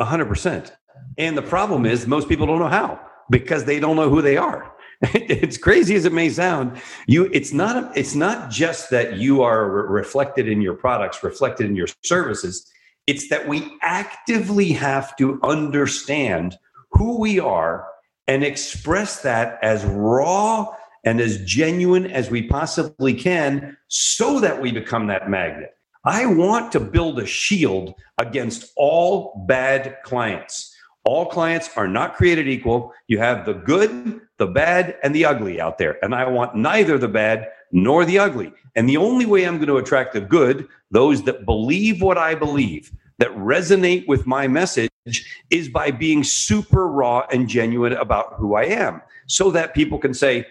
100%. 0.00 0.72
And 1.18 1.36
the 1.36 1.42
problem 1.42 1.86
is 1.86 2.06
most 2.06 2.28
people 2.28 2.46
don't 2.46 2.58
know 2.58 2.68
how 2.68 3.00
because 3.30 3.64
they 3.64 3.80
don't 3.80 3.96
know 3.96 4.10
who 4.10 4.22
they 4.22 4.36
are. 4.36 4.72
it's 5.02 5.58
crazy 5.58 5.94
as 5.94 6.06
it 6.06 6.12
may 6.12 6.30
sound 6.30 6.80
you 7.06 7.28
it's 7.30 7.52
not 7.52 7.94
it's 7.94 8.14
not 8.14 8.50
just 8.50 8.88
that 8.88 9.18
you 9.18 9.42
are 9.42 9.70
re- 9.70 10.00
reflected 10.00 10.48
in 10.48 10.62
your 10.62 10.72
products 10.72 11.22
reflected 11.22 11.66
in 11.66 11.76
your 11.76 11.88
services 12.02 12.66
it's 13.06 13.28
that 13.28 13.46
we 13.46 13.76
actively 13.82 14.72
have 14.72 15.14
to 15.16 15.38
understand 15.42 16.56
who 16.92 17.20
we 17.20 17.38
are 17.38 17.86
and 18.26 18.42
express 18.42 19.20
that 19.20 19.58
as 19.62 19.84
raw 19.84 20.66
and 21.04 21.20
as 21.20 21.44
genuine 21.44 22.06
as 22.06 22.30
we 22.30 22.42
possibly 22.42 23.12
can 23.12 23.76
so 23.88 24.40
that 24.40 24.62
we 24.62 24.72
become 24.72 25.08
that 25.08 25.28
magnet 25.28 25.75
I 26.06 26.24
want 26.24 26.70
to 26.72 26.78
build 26.78 27.18
a 27.18 27.26
shield 27.26 27.94
against 28.18 28.72
all 28.76 29.44
bad 29.48 29.96
clients. 30.04 30.72
All 31.04 31.26
clients 31.26 31.68
are 31.76 31.88
not 31.88 32.14
created 32.14 32.46
equal. 32.46 32.92
You 33.08 33.18
have 33.18 33.44
the 33.44 33.54
good, 33.54 34.20
the 34.38 34.46
bad, 34.46 34.96
and 35.02 35.12
the 35.12 35.24
ugly 35.24 35.60
out 35.60 35.78
there. 35.78 35.98
And 36.04 36.14
I 36.14 36.28
want 36.28 36.54
neither 36.54 36.96
the 36.96 37.08
bad 37.08 37.48
nor 37.72 38.04
the 38.04 38.20
ugly. 38.20 38.52
And 38.76 38.88
the 38.88 38.98
only 38.98 39.26
way 39.26 39.44
I'm 39.44 39.56
going 39.56 39.66
to 39.66 39.78
attract 39.78 40.12
the 40.12 40.20
good, 40.20 40.68
those 40.92 41.24
that 41.24 41.44
believe 41.44 42.00
what 42.00 42.18
I 42.18 42.36
believe, 42.36 42.92
that 43.18 43.30
resonate 43.30 44.06
with 44.06 44.26
my 44.26 44.46
message, 44.46 44.90
is 45.50 45.68
by 45.68 45.90
being 45.90 46.22
super 46.22 46.86
raw 46.86 47.26
and 47.32 47.48
genuine 47.48 47.94
about 47.94 48.34
who 48.34 48.54
I 48.54 48.64
am 48.64 49.02
so 49.26 49.50
that 49.50 49.74
people 49.74 49.98
can 49.98 50.14
say, 50.14 50.46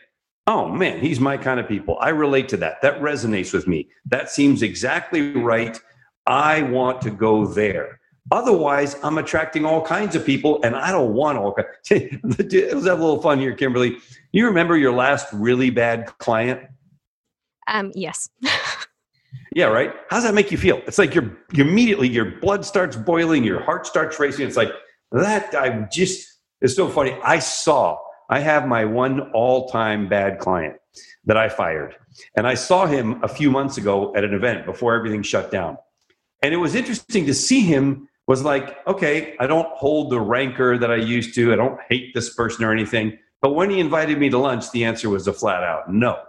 oh 0.48 0.68
man, 0.68 1.00
he's 1.00 1.20
my 1.20 1.38
kind 1.38 1.60
of 1.60 1.68
people. 1.68 1.98
I 2.00 2.10
relate 2.10 2.50
to 2.50 2.58
that. 2.58 2.82
That 2.82 3.00
resonates 3.02 3.54
with 3.54 3.68
me. 3.68 3.90
That 4.06 4.30
seems 4.30 4.62
exactly 4.62 5.34
right. 5.34 5.80
I 6.28 6.64
want 6.64 7.02
to 7.02 7.12
go 7.12 7.46
there. 7.46 8.00
Otherwise, 8.32 8.96
I'm 9.04 9.20
attracting 9.20 9.66
all 9.66 9.82
kinds 9.84 10.16
of 10.16 10.25
people, 10.25 10.60
and 10.64 10.75
I 10.75 10.92
don't 10.92 11.14
want 11.14 11.38
all 11.38 11.54
kinds. 11.54 12.20
Let's 12.24 12.54
have 12.54 13.00
a 13.00 13.04
little 13.04 13.22
fun 13.22 13.40
here, 13.40 13.54
Kimberly. 13.54 13.98
You 14.32 14.48
remember 14.48 14.75
your 14.75 14.94
last 14.94 15.28
really 15.32 15.70
bad 15.70 16.06
client? 16.18 16.62
Um, 17.68 17.92
yes. 17.94 18.30
yeah, 19.56 19.66
right. 19.66 19.94
How 20.10 20.18
does 20.18 20.24
that 20.24 20.34
make 20.34 20.52
you 20.52 20.58
feel? 20.58 20.82
It's 20.88 20.98
like 20.98 21.14
you're 21.14 21.38
you 21.54 21.64
immediately 21.64 22.08
your 22.08 22.40
blood 22.40 22.66
starts 22.66 22.96
boiling, 22.96 23.44
your 23.44 23.62
heart 23.62 23.86
starts 23.86 24.20
racing. 24.20 24.48
It's 24.48 24.58
like 24.58 24.72
that. 25.12 25.54
I 25.54 25.88
just 25.92 26.28
it's 26.62 26.75
so 26.75 26.90
funny. 26.90 27.18
I 27.24 27.40
saw 27.40 27.98
I 28.29 28.39
have 28.39 28.67
my 28.67 28.86
one 28.86 29.32
all 29.32 29.70
time 29.70 30.08
bad 30.08 30.39
client 30.39 30.77
that 31.25 31.38
I 31.38 31.50
fired. 31.50 31.96
And 32.36 32.48
I 32.48 32.53
saw 32.53 32.86
him 32.86 33.24
a 33.24 33.27
few 33.27 33.51
months 33.51 33.77
ago 33.77 34.15
at 34.15 34.24
an 34.24 34.34
event 34.34 34.65
before 34.65 34.96
everything 34.96 35.22
shut 35.22 35.51
down. 35.51 35.77
And 36.41 36.53
it 36.53 36.58
was 36.58 36.75
interesting 36.75 37.25
to 37.25 37.34
see 37.34 37.62
him 37.62 38.08
was 38.27 38.44
like, 38.44 38.77
okay, 38.88 39.36
I 39.39 39.48
don't 39.48 39.70
hold 39.74 40.12
the 40.12 40.20
rancor 40.20 40.77
that 40.77 40.91
I 40.91 40.96
used 40.96 41.36
to. 41.36 41.53
I 41.53 41.55
don't 41.55 41.79
hate 41.89 42.13
this 42.13 42.34
person 42.34 42.65
or 42.65 42.72
anything. 42.72 43.17
But 43.41 43.53
when 43.53 43.70
he 43.70 43.79
invited 43.79 44.17
me 44.17 44.29
to 44.29 44.38
lunch, 44.38 44.72
the 44.72 44.86
answer 44.86 45.10
was 45.10 45.27
a 45.27 45.34
flat 45.34 45.63
out 45.63 45.91
no. 45.91 46.20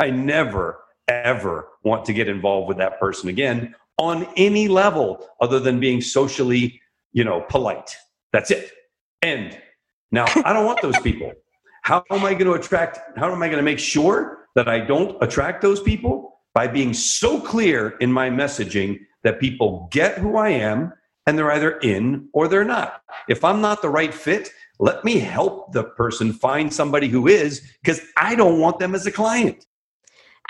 I 0.00 0.10
never, 0.10 0.80
ever 1.08 1.68
want 1.82 2.04
to 2.06 2.12
get 2.12 2.28
involved 2.28 2.68
with 2.68 2.78
that 2.78 2.98
person 3.00 3.28
again 3.28 3.74
on 3.98 4.26
any 4.36 4.68
level 4.68 5.28
other 5.40 5.60
than 5.60 5.78
being 5.78 6.00
socially, 6.00 6.80
you 7.12 7.24
know, 7.24 7.42
polite. 7.48 7.96
That's 8.32 8.50
it. 8.50 8.72
End. 9.20 9.60
Now, 10.12 10.26
I 10.44 10.52
don't 10.52 10.66
want 10.66 10.82
those 10.82 10.98
people. 11.00 11.32
How 11.82 12.04
am 12.10 12.24
I 12.24 12.34
going 12.34 12.46
to 12.46 12.52
attract, 12.52 12.98
how 13.18 13.32
am 13.32 13.42
I 13.42 13.46
going 13.46 13.58
to 13.58 13.62
make 13.62 13.78
sure 13.78 14.46
that 14.54 14.68
I 14.68 14.80
don't 14.80 15.16
attract 15.22 15.62
those 15.62 15.80
people? 15.80 16.40
By 16.52 16.66
being 16.66 16.92
so 16.92 17.40
clear 17.40 17.90
in 18.00 18.12
my 18.12 18.28
messaging 18.28 18.98
that 19.22 19.38
people 19.38 19.88
get 19.92 20.18
who 20.18 20.36
I 20.36 20.48
am 20.48 20.92
and 21.26 21.38
they're 21.38 21.52
either 21.52 21.78
in 21.78 22.28
or 22.32 22.48
they're 22.48 22.64
not. 22.64 23.02
If 23.28 23.44
I'm 23.44 23.60
not 23.60 23.82
the 23.82 23.88
right 23.88 24.12
fit, 24.12 24.50
let 24.80 25.04
me 25.04 25.18
help 25.18 25.72
the 25.72 25.84
person 25.84 26.32
find 26.32 26.72
somebody 26.72 27.06
who 27.06 27.28
is 27.28 27.62
because 27.82 28.00
I 28.16 28.34
don't 28.34 28.58
want 28.58 28.80
them 28.80 28.96
as 28.96 29.06
a 29.06 29.12
client. 29.12 29.64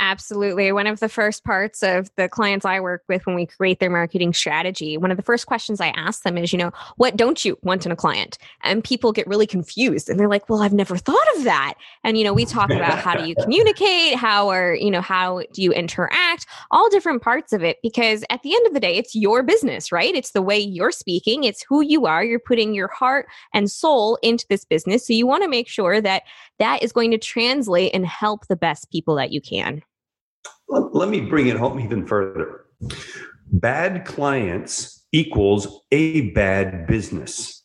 Absolutely. 0.02 0.72
One 0.72 0.86
of 0.86 0.98
the 0.98 1.10
first 1.10 1.44
parts 1.44 1.82
of 1.82 2.10
the 2.16 2.26
clients 2.26 2.64
I 2.64 2.80
work 2.80 3.04
with 3.06 3.26
when 3.26 3.36
we 3.36 3.44
create 3.44 3.80
their 3.80 3.90
marketing 3.90 4.32
strategy, 4.32 4.96
one 4.96 5.10
of 5.10 5.18
the 5.18 5.22
first 5.22 5.46
questions 5.46 5.78
I 5.78 5.88
ask 5.88 6.22
them 6.22 6.38
is, 6.38 6.54
you 6.54 6.58
know, 6.58 6.72
what 6.96 7.18
don't 7.18 7.44
you 7.44 7.58
want 7.60 7.84
in 7.84 7.92
a 7.92 7.96
client? 7.96 8.38
And 8.62 8.82
people 8.82 9.12
get 9.12 9.26
really 9.26 9.46
confused 9.46 10.08
and 10.08 10.18
they're 10.18 10.26
like, 10.26 10.48
well, 10.48 10.62
I've 10.62 10.72
never 10.72 10.96
thought 10.96 11.36
of 11.36 11.44
that. 11.44 11.74
And, 12.02 12.16
you 12.16 12.24
know, 12.24 12.32
we 12.32 12.46
talk 12.46 12.70
about 12.70 12.98
how 12.98 13.14
do 13.14 13.28
you 13.28 13.34
communicate? 13.42 14.14
How 14.14 14.48
are, 14.48 14.74
you 14.74 14.90
know, 14.90 15.02
how 15.02 15.42
do 15.52 15.60
you 15.60 15.70
interact? 15.70 16.46
All 16.70 16.88
different 16.88 17.20
parts 17.20 17.52
of 17.52 17.62
it. 17.62 17.76
Because 17.82 18.24
at 18.30 18.42
the 18.42 18.54
end 18.54 18.66
of 18.66 18.72
the 18.72 18.80
day, 18.80 18.96
it's 18.96 19.14
your 19.14 19.42
business, 19.42 19.92
right? 19.92 20.14
It's 20.14 20.30
the 20.30 20.40
way 20.40 20.58
you're 20.58 20.92
speaking, 20.92 21.44
it's 21.44 21.62
who 21.68 21.82
you 21.82 22.06
are. 22.06 22.24
You're 22.24 22.40
putting 22.40 22.72
your 22.72 22.88
heart 22.88 23.26
and 23.52 23.70
soul 23.70 24.18
into 24.22 24.46
this 24.48 24.64
business. 24.64 25.06
So 25.06 25.12
you 25.12 25.26
want 25.26 25.42
to 25.42 25.48
make 25.48 25.68
sure 25.68 26.00
that 26.00 26.22
that 26.58 26.82
is 26.82 26.90
going 26.90 27.10
to 27.10 27.18
translate 27.18 27.94
and 27.94 28.06
help 28.06 28.46
the 28.46 28.56
best 28.56 28.90
people 28.90 29.14
that 29.16 29.30
you 29.30 29.42
can. 29.42 29.82
Let 30.70 31.08
me 31.08 31.20
bring 31.20 31.48
it 31.48 31.56
home 31.56 31.80
even 31.80 32.06
further. 32.06 32.66
Bad 33.52 34.04
clients 34.04 35.04
equals 35.12 35.80
a 35.90 36.30
bad 36.30 36.86
business. 36.86 37.64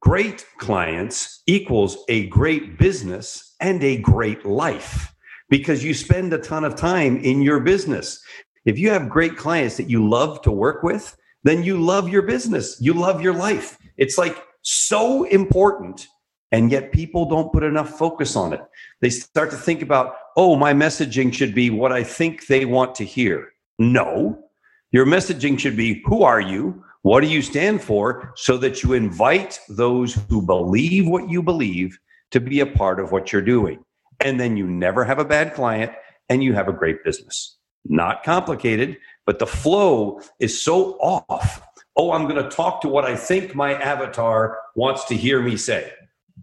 Great 0.00 0.46
clients 0.58 1.42
equals 1.46 1.98
a 2.08 2.26
great 2.28 2.78
business 2.78 3.54
and 3.60 3.82
a 3.84 3.98
great 3.98 4.46
life 4.46 5.14
because 5.50 5.84
you 5.84 5.92
spend 5.92 6.32
a 6.32 6.38
ton 6.38 6.64
of 6.64 6.76
time 6.76 7.18
in 7.18 7.42
your 7.42 7.60
business. 7.60 8.22
If 8.64 8.78
you 8.78 8.90
have 8.90 9.10
great 9.10 9.36
clients 9.36 9.76
that 9.76 9.90
you 9.90 10.08
love 10.08 10.40
to 10.42 10.50
work 10.50 10.82
with, 10.82 11.14
then 11.44 11.62
you 11.62 11.78
love 11.78 12.08
your 12.08 12.22
business, 12.22 12.78
you 12.80 12.94
love 12.94 13.22
your 13.22 13.34
life. 13.34 13.76
It's 13.98 14.16
like 14.16 14.42
so 14.62 15.24
important 15.24 16.06
and 16.52 16.70
yet 16.70 16.92
people 16.92 17.26
don't 17.26 17.52
put 17.52 17.62
enough 17.62 17.90
focus 17.98 18.36
on 18.36 18.52
it. 18.52 18.60
They 19.00 19.10
start 19.10 19.50
to 19.50 19.56
think 19.56 19.82
about, 19.82 20.14
oh, 20.40 20.56
my 20.56 20.72
messaging 20.72 21.30
should 21.30 21.54
be 21.54 21.68
what 21.68 21.92
I 21.92 22.02
think 22.02 22.46
they 22.46 22.64
want 22.64 22.94
to 22.94 23.04
hear. 23.04 23.52
No, 23.78 24.42
your 24.90 25.04
messaging 25.04 25.58
should 25.58 25.76
be 25.76 26.02
who 26.06 26.22
are 26.22 26.40
you? 26.40 26.82
What 27.02 27.20
do 27.20 27.26
you 27.26 27.42
stand 27.42 27.82
for? 27.82 28.32
So 28.36 28.56
that 28.56 28.82
you 28.82 28.94
invite 28.94 29.60
those 29.68 30.14
who 30.30 30.40
believe 30.40 31.06
what 31.06 31.28
you 31.28 31.42
believe 31.42 31.98
to 32.30 32.40
be 32.40 32.60
a 32.60 32.66
part 32.66 33.00
of 33.00 33.12
what 33.12 33.34
you're 33.34 33.42
doing. 33.42 33.84
And 34.20 34.40
then 34.40 34.56
you 34.56 34.66
never 34.66 35.04
have 35.04 35.18
a 35.18 35.26
bad 35.26 35.52
client 35.52 35.92
and 36.30 36.42
you 36.42 36.54
have 36.54 36.68
a 36.68 36.72
great 36.72 37.04
business. 37.04 37.58
Not 37.84 38.24
complicated, 38.24 38.96
but 39.26 39.40
the 39.40 39.46
flow 39.46 40.22
is 40.38 40.58
so 40.58 40.92
off. 41.00 41.60
Oh, 41.96 42.12
I'm 42.12 42.26
going 42.26 42.42
to 42.42 42.48
talk 42.48 42.80
to 42.80 42.88
what 42.88 43.04
I 43.04 43.14
think 43.14 43.54
my 43.54 43.74
avatar 43.74 44.56
wants 44.74 45.04
to 45.06 45.16
hear 45.16 45.42
me 45.42 45.58
say. 45.58 45.92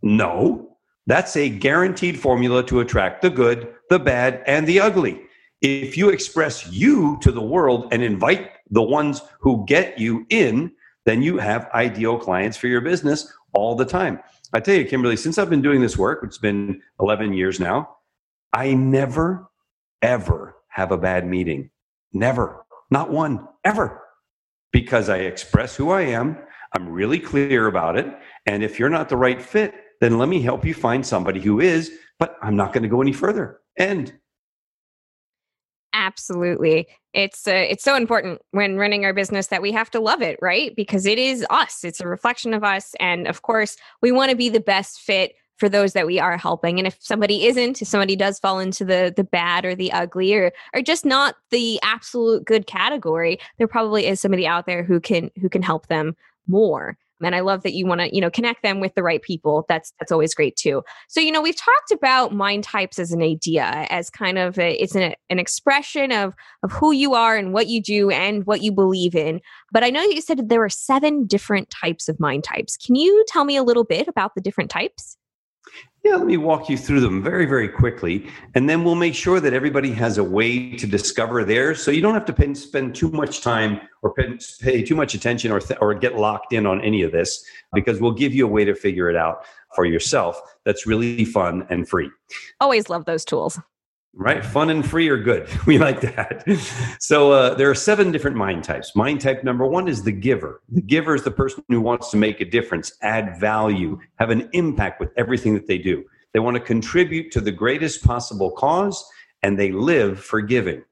No, 0.04 0.76
that's 1.07 1.35
a 1.37 1.49
guaranteed 1.49 2.19
formula 2.19 2.63
to 2.67 2.81
attract 2.81 3.21
the 3.21 3.29
good, 3.29 3.73
the 3.89 3.97
bad, 3.97 4.43
and 4.45 4.67
the 4.67 4.79
ugly. 4.79 5.21
If 5.61 5.97
you 5.97 6.09
express 6.09 6.71
you 6.71 7.17
to 7.21 7.31
the 7.31 7.41
world 7.41 7.87
and 7.91 8.03
invite 8.03 8.51
the 8.69 8.83
ones 8.83 9.21
who 9.39 9.65
get 9.65 9.97
you 9.97 10.25
in, 10.29 10.71
then 11.05 11.21
you 11.21 11.37
have 11.37 11.69
ideal 11.73 12.19
clients 12.19 12.57
for 12.57 12.67
your 12.67 12.81
business 12.81 13.33
all 13.53 13.73
the 13.73 13.85
time. 13.85 14.19
I 14.53 14.59
tell 14.59 14.75
you, 14.75 14.85
Kimberly, 14.85 15.15
since 15.15 15.37
I've 15.37 15.49
been 15.49 15.61
doing 15.61 15.81
this 15.81 15.97
work, 15.97 16.23
has 16.23 16.37
been 16.37 16.81
11 16.99 17.33
years 17.33 17.59
now, 17.59 17.97
I 18.53 18.73
never, 18.73 19.49
ever 20.01 20.57
have 20.67 20.91
a 20.91 20.97
bad 20.97 21.25
meeting. 21.25 21.69
Never. 22.13 22.65
Not 22.91 23.09
one, 23.11 23.47
ever. 23.63 24.03
Because 24.71 25.09
I 25.09 25.19
express 25.19 25.75
who 25.75 25.89
I 25.89 26.01
am. 26.01 26.37
I'm 26.73 26.89
really 26.89 27.19
clear 27.19 27.67
about 27.67 27.97
it. 27.97 28.07
And 28.45 28.63
if 28.63 28.77
you're 28.77 28.89
not 28.89 29.09
the 29.09 29.17
right 29.17 29.41
fit, 29.41 29.73
then 30.01 30.18
let 30.18 30.30
me 30.30 30.42
help 30.42 30.66
you 30.66 30.74
find 30.74 31.06
somebody 31.06 31.39
who 31.39 31.60
is, 31.60 31.92
but 32.20 32.38
I'm 32.42 32.56
not 32.56 32.74
going 32.74 32.84
to 32.84 32.89
go 32.89 33.01
any 33.01 33.13
further. 33.13 33.60
End. 33.77 34.13
Absolutely. 35.94 36.88
It's 37.13 37.48
uh, 37.48 37.51
it's 37.51 37.84
so 37.84 37.96
important 37.96 38.42
when 38.51 38.77
running 38.77 39.04
our 39.04 39.13
business 39.13 39.48
that 39.48 39.62
we 39.62 39.72
have 39.72 39.89
to 39.92 40.00
love 40.00 40.22
it, 40.22 40.38
right? 40.42 40.75
Because 40.75 41.06
it 41.06 41.18
is 41.18 41.46
us. 41.50 41.84
It's 41.84 42.00
a 42.00 42.08
reflection 42.08 42.54
of 42.54 42.63
us 42.63 42.94
and 43.00 43.27
of 43.27 43.42
course, 43.42 43.77
we 44.01 44.12
want 44.12 44.30
to 44.30 44.38
be 44.38 44.50
the 44.50 44.60
best 44.60 45.00
fit 45.00 45.34
for 45.58 45.68
those 45.68 45.94
that 45.94 46.06
we 46.06 46.20
are 46.20 46.38
helping. 46.38 46.77
And 46.77 46.88
if 46.88 46.98
somebody 47.00 47.48
isn't, 47.48 47.82
if 47.82 47.88
somebody 47.88 48.16
does 48.16 48.38
fall 48.38 48.60
into 48.60 48.86
the 48.86 49.12
the 49.16 49.24
bad 49.24 49.66
or 49.66 49.74
the 49.74 49.92
ugly 49.92 50.36
or 50.36 50.51
or 50.74 50.82
just 50.82 51.04
not 51.04 51.36
the 51.50 51.80
absolute 51.82 52.46
good 52.46 52.68
category, 52.68 53.39
there 53.58 53.68
probably 53.68 54.06
is 54.06 54.22
somebody 54.22 54.46
out 54.46 54.68
there 54.68 54.84
who 54.84 55.00
can 55.00 55.32
who 55.42 55.50
can 55.50 55.63
help 55.63 55.88
them 55.88 56.16
more 56.48 56.98
and 57.24 57.36
i 57.36 57.39
love 57.39 57.63
that 57.63 57.74
you 57.74 57.86
want 57.86 58.01
to 58.01 58.13
you 58.13 58.21
know 58.21 58.29
connect 58.29 58.63
them 58.63 58.79
with 58.79 58.93
the 58.95 59.03
right 59.03 59.21
people. 59.21 59.65
That's 59.69 59.93
that's 60.00 60.12
always 60.12 60.33
great 60.33 60.55
too. 60.55 60.83
So 61.07 61.19
you 61.19 61.31
know 61.31 61.41
we've 61.41 61.55
talked 61.55 61.91
about 61.91 62.33
mind 62.33 62.63
types 62.63 63.00
as 63.00 63.12
an 63.12 63.21
idea 63.21 63.88
as 63.89 64.09
kind 64.09 64.38
of 64.38 64.57
a, 64.59 64.74
it's 64.81 64.95
an, 64.95 65.13
an 65.29 65.39
expression 65.39 66.12
of 66.12 66.33
of 66.63 66.71
who 66.71 66.91
you 66.91 67.13
are 67.13 67.36
and 67.36 67.53
what 67.53 67.67
you 67.67 67.81
do 67.81 68.09
and 68.09 68.45
what 68.45 68.62
you 68.62 68.71
believe 68.71 69.15
in. 69.15 69.41
But 69.71 69.83
i 69.83 69.89
know 69.89 70.03
you 70.03 70.21
said 70.21 70.50
there 70.50 70.63
are 70.63 70.69
seven 70.69 71.25
different 71.25 71.69
types 71.69 72.07
of 72.07 72.19
mind 72.19 72.43
types. 72.43 72.77
Can 72.77 72.95
you 72.95 73.24
tell 73.27 73.45
me 73.45 73.57
a 73.57 73.63
little 73.63 73.83
bit 73.83 74.07
about 74.07 74.36
the 74.36 74.41
different 74.41 74.69
types 74.69 75.17
yeah, 76.07 76.15
let 76.15 76.25
me 76.25 76.37
walk 76.37 76.69
you 76.69 76.77
through 76.77 77.01
them 77.01 77.21
very, 77.21 77.45
very 77.45 77.67
quickly. 77.67 78.27
And 78.55 78.69
then 78.69 78.83
we'll 78.83 78.95
make 78.95 79.13
sure 79.13 79.39
that 79.41 79.53
everybody 79.53 79.91
has 79.91 80.17
a 80.17 80.23
way 80.23 80.71
to 80.77 80.87
discover 80.87 81.43
theirs. 81.43 81.83
So 81.83 81.91
you 81.91 82.01
don't 82.01 82.13
have 82.13 82.25
to 82.25 82.33
pay, 82.33 82.53
spend 82.53 82.95
too 82.95 83.11
much 83.11 83.41
time 83.41 83.81
or 84.01 84.13
pay, 84.13 84.37
pay 84.61 84.83
too 84.83 84.95
much 84.95 85.13
attention 85.15 85.51
or, 85.51 85.59
th- 85.59 85.79
or 85.81 85.93
get 85.93 86.15
locked 86.15 86.53
in 86.53 86.65
on 86.65 86.81
any 86.81 87.01
of 87.01 87.11
this 87.11 87.45
because 87.73 87.99
we'll 87.99 88.13
give 88.13 88.33
you 88.33 88.45
a 88.45 88.49
way 88.49 88.63
to 88.63 88.73
figure 88.73 89.09
it 89.09 89.17
out 89.17 89.43
for 89.75 89.85
yourself 89.85 90.39
that's 90.63 90.87
really 90.87 91.25
fun 91.25 91.67
and 91.69 91.89
free. 91.89 92.09
Always 92.61 92.89
love 92.89 93.03
those 93.05 93.25
tools 93.25 93.59
right? 94.13 94.43
Fun 94.43 94.69
and 94.69 94.87
free 94.87 95.09
are 95.09 95.17
good. 95.17 95.47
We 95.65 95.77
like 95.77 96.01
that. 96.01 96.45
So 96.99 97.31
uh, 97.31 97.53
there 97.55 97.69
are 97.69 97.75
seven 97.75 98.11
different 98.11 98.37
mind 98.37 98.63
types. 98.63 98.95
Mind 98.95 99.21
type 99.21 99.43
number 99.43 99.65
one 99.65 99.87
is 99.87 100.03
the 100.03 100.11
giver. 100.11 100.61
The 100.69 100.81
giver 100.81 101.15
is 101.15 101.23
the 101.23 101.31
person 101.31 101.63
who 101.67 101.81
wants 101.81 102.09
to 102.11 102.17
make 102.17 102.41
a 102.41 102.45
difference, 102.45 102.93
add 103.01 103.37
value, 103.39 103.99
have 104.15 104.29
an 104.29 104.49
impact 104.53 104.99
with 104.99 105.09
everything 105.17 105.53
that 105.55 105.67
they 105.67 105.77
do. 105.77 106.03
They 106.33 106.39
want 106.39 106.55
to 106.55 106.61
contribute 106.61 107.31
to 107.31 107.41
the 107.41 107.51
greatest 107.51 108.03
possible 108.03 108.51
cause, 108.51 109.03
and 109.43 109.57
they 109.57 109.71
live 109.71 110.19
for 110.19 110.41
giving. 110.41 110.83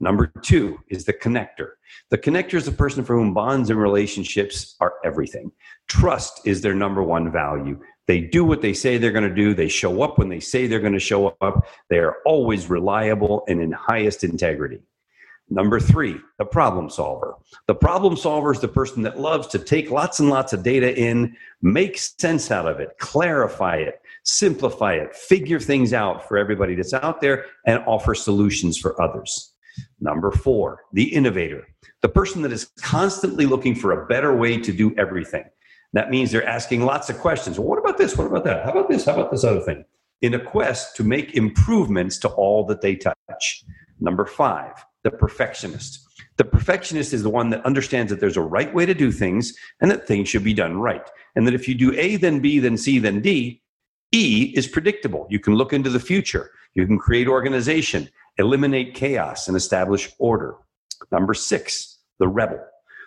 Number 0.00 0.26
two 0.42 0.78
is 0.88 1.04
the 1.04 1.12
connector. 1.12 1.70
The 2.10 2.18
connector 2.18 2.54
is 2.54 2.66
the 2.66 2.72
person 2.72 3.04
for 3.04 3.16
whom 3.16 3.32
bonds 3.32 3.70
and 3.70 3.80
relationships 3.80 4.76
are 4.80 4.94
everything. 5.04 5.52
Trust 5.88 6.46
is 6.46 6.60
their 6.60 6.74
number 6.74 7.02
one 7.02 7.30
value. 7.30 7.80
They 8.06 8.20
do 8.20 8.44
what 8.44 8.60
they 8.60 8.74
say 8.74 8.98
they're 8.98 9.12
going 9.12 9.28
to 9.28 9.34
do. 9.34 9.54
They 9.54 9.68
show 9.68 10.02
up 10.02 10.18
when 10.18 10.28
they 10.28 10.40
say 10.40 10.66
they're 10.66 10.80
going 10.80 10.92
to 10.92 10.98
show 10.98 11.36
up. 11.40 11.66
They 11.88 11.98
are 11.98 12.16
always 12.26 12.68
reliable 12.68 13.44
and 13.48 13.60
in 13.60 13.72
highest 13.72 14.24
integrity. 14.24 14.80
Number 15.50 15.78
three, 15.78 16.16
the 16.38 16.46
problem 16.46 16.88
solver. 16.88 17.36
The 17.66 17.74
problem 17.74 18.16
solver 18.16 18.52
is 18.52 18.60
the 18.60 18.68
person 18.68 19.02
that 19.02 19.20
loves 19.20 19.46
to 19.48 19.58
take 19.58 19.90
lots 19.90 20.18
and 20.18 20.30
lots 20.30 20.54
of 20.54 20.62
data 20.62 20.98
in, 20.98 21.36
make 21.60 21.98
sense 21.98 22.50
out 22.50 22.66
of 22.66 22.80
it, 22.80 22.96
clarify 22.98 23.76
it, 23.76 24.00
simplify 24.24 24.94
it, 24.94 25.14
figure 25.14 25.60
things 25.60 25.92
out 25.92 26.26
for 26.26 26.38
everybody 26.38 26.74
that's 26.74 26.94
out 26.94 27.20
there, 27.20 27.44
and 27.66 27.84
offer 27.86 28.14
solutions 28.14 28.78
for 28.78 29.00
others. 29.00 29.52
Number 30.00 30.30
four, 30.30 30.84
the 30.92 31.04
innovator. 31.04 31.66
The 32.00 32.08
person 32.08 32.42
that 32.42 32.52
is 32.52 32.70
constantly 32.80 33.44
looking 33.44 33.74
for 33.74 33.92
a 33.92 34.06
better 34.06 34.34
way 34.34 34.58
to 34.58 34.72
do 34.72 34.94
everything. 34.96 35.44
That 35.94 36.10
means 36.10 36.32
they're 36.32 36.46
asking 36.46 36.82
lots 36.82 37.08
of 37.08 37.18
questions. 37.18 37.58
Well, 37.58 37.68
what 37.68 37.78
about 37.78 37.98
this? 37.98 38.18
What 38.18 38.26
about 38.26 38.44
that? 38.44 38.64
How 38.64 38.72
about 38.72 38.88
this? 38.88 39.06
How 39.06 39.14
about 39.14 39.30
this 39.30 39.44
other 39.44 39.60
thing? 39.60 39.84
In 40.20 40.34
a 40.34 40.40
quest 40.40 40.96
to 40.96 41.04
make 41.04 41.34
improvements 41.34 42.18
to 42.18 42.28
all 42.28 42.66
that 42.66 42.80
they 42.80 42.96
touch. 42.96 43.64
Number 44.00 44.26
five, 44.26 44.72
the 45.04 45.12
perfectionist. 45.12 46.00
The 46.36 46.44
perfectionist 46.44 47.12
is 47.12 47.22
the 47.22 47.30
one 47.30 47.50
that 47.50 47.64
understands 47.64 48.10
that 48.10 48.18
there's 48.18 48.36
a 48.36 48.42
right 48.42 48.74
way 48.74 48.86
to 48.86 48.94
do 48.94 49.12
things 49.12 49.56
and 49.80 49.88
that 49.90 50.06
things 50.06 50.28
should 50.28 50.42
be 50.42 50.52
done 50.52 50.78
right. 50.78 51.08
And 51.36 51.46
that 51.46 51.54
if 51.54 51.68
you 51.68 51.76
do 51.76 51.94
A, 51.96 52.16
then 52.16 52.40
B, 52.40 52.58
then 52.58 52.76
C, 52.76 52.98
then 52.98 53.20
D, 53.20 53.62
E 54.10 54.52
is 54.56 54.66
predictable. 54.66 55.28
You 55.30 55.38
can 55.38 55.54
look 55.54 55.72
into 55.72 55.90
the 55.90 56.00
future. 56.00 56.50
You 56.74 56.86
can 56.86 56.98
create 56.98 57.28
organization, 57.28 58.08
eliminate 58.36 58.94
chaos, 58.94 59.46
and 59.46 59.56
establish 59.56 60.10
order. 60.18 60.56
Number 61.12 61.34
six, 61.34 62.00
the 62.18 62.26
rebel. 62.26 62.64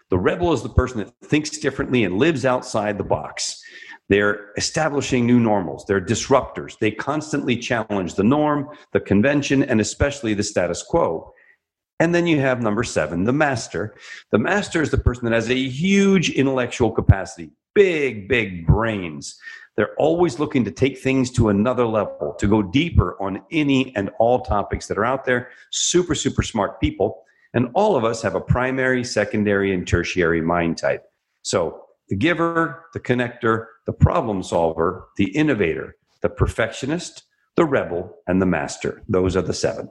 The 0.09 0.17
rebel 0.17 0.53
is 0.53 0.63
the 0.63 0.69
person 0.69 0.99
that 0.99 1.13
thinks 1.23 1.49
differently 1.57 2.03
and 2.03 2.17
lives 2.17 2.45
outside 2.45 2.97
the 2.97 3.03
box. 3.03 3.61
They're 4.09 4.53
establishing 4.55 5.25
new 5.25 5.39
normals. 5.39 5.85
They're 5.85 5.99
disruptors. 5.99 6.79
They 6.79 6.91
constantly 6.91 7.58
challenge 7.58 8.15
the 8.15 8.23
norm, 8.23 8.69
the 8.93 9.01
convention, 9.01 9.63
and 9.63 9.82
especially 9.82 10.34
the 10.34 10.43
status 10.43 10.82
quo. 10.82 11.34
And 11.99 12.15
then 12.15 12.27
you 12.27 12.39
have 12.39 12.62
number 12.62 12.84
seven, 12.84 13.25
the 13.25 13.34
master. 13.34 13.95
The 14.32 14.38
master 14.38 14.82
is 14.82 14.91
the 14.91 14.97
person 14.97 15.25
that 15.25 15.34
has 15.34 15.49
a 15.49 15.55
huge 15.55 16.29
intellectual 16.29 16.91
capacity, 16.91 17.51
big, 17.73 18.29
big 18.29 18.65
brains. 18.65 19.38
They're 19.75 19.95
always 19.97 20.39
looking 20.39 20.63
to 20.65 20.71
take 20.71 20.99
things 20.99 21.32
to 21.32 21.49
another 21.49 21.86
level, 21.86 22.34
to 22.39 22.47
go 22.47 22.62
deeper 22.62 23.17
on 23.21 23.41
any 23.51 23.95
and 23.95 24.10
all 24.19 24.41
topics 24.41 24.88
that 24.88 24.97
are 24.97 25.05
out 25.05 25.25
there. 25.25 25.49
Super, 25.71 26.15
super 26.15 26.43
smart 26.43 26.79
people. 26.79 27.23
And 27.53 27.69
all 27.73 27.95
of 27.95 28.03
us 28.03 28.21
have 28.21 28.36
a 28.36 28.41
primary, 28.41 29.03
secondary, 29.03 29.73
and 29.73 29.88
tertiary 29.88 30.41
mind 30.41 30.77
type. 30.77 31.03
So 31.43 31.81
the 32.10 32.15
giver, 32.15 32.86
the 32.93 32.99
connector, 32.99 33.65
the 33.86 33.93
problem 33.93 34.43
solver, 34.43 35.07
the 35.17 35.29
innovator, 35.36 35.95
the 36.21 36.29
perfectionist, 36.29 37.23
the 37.55 37.65
rebel, 37.65 38.15
and 38.27 38.41
the 38.41 38.45
master. 38.45 39.01
Those 39.07 39.36
are 39.36 39.41
the 39.41 39.53
seven. 39.53 39.89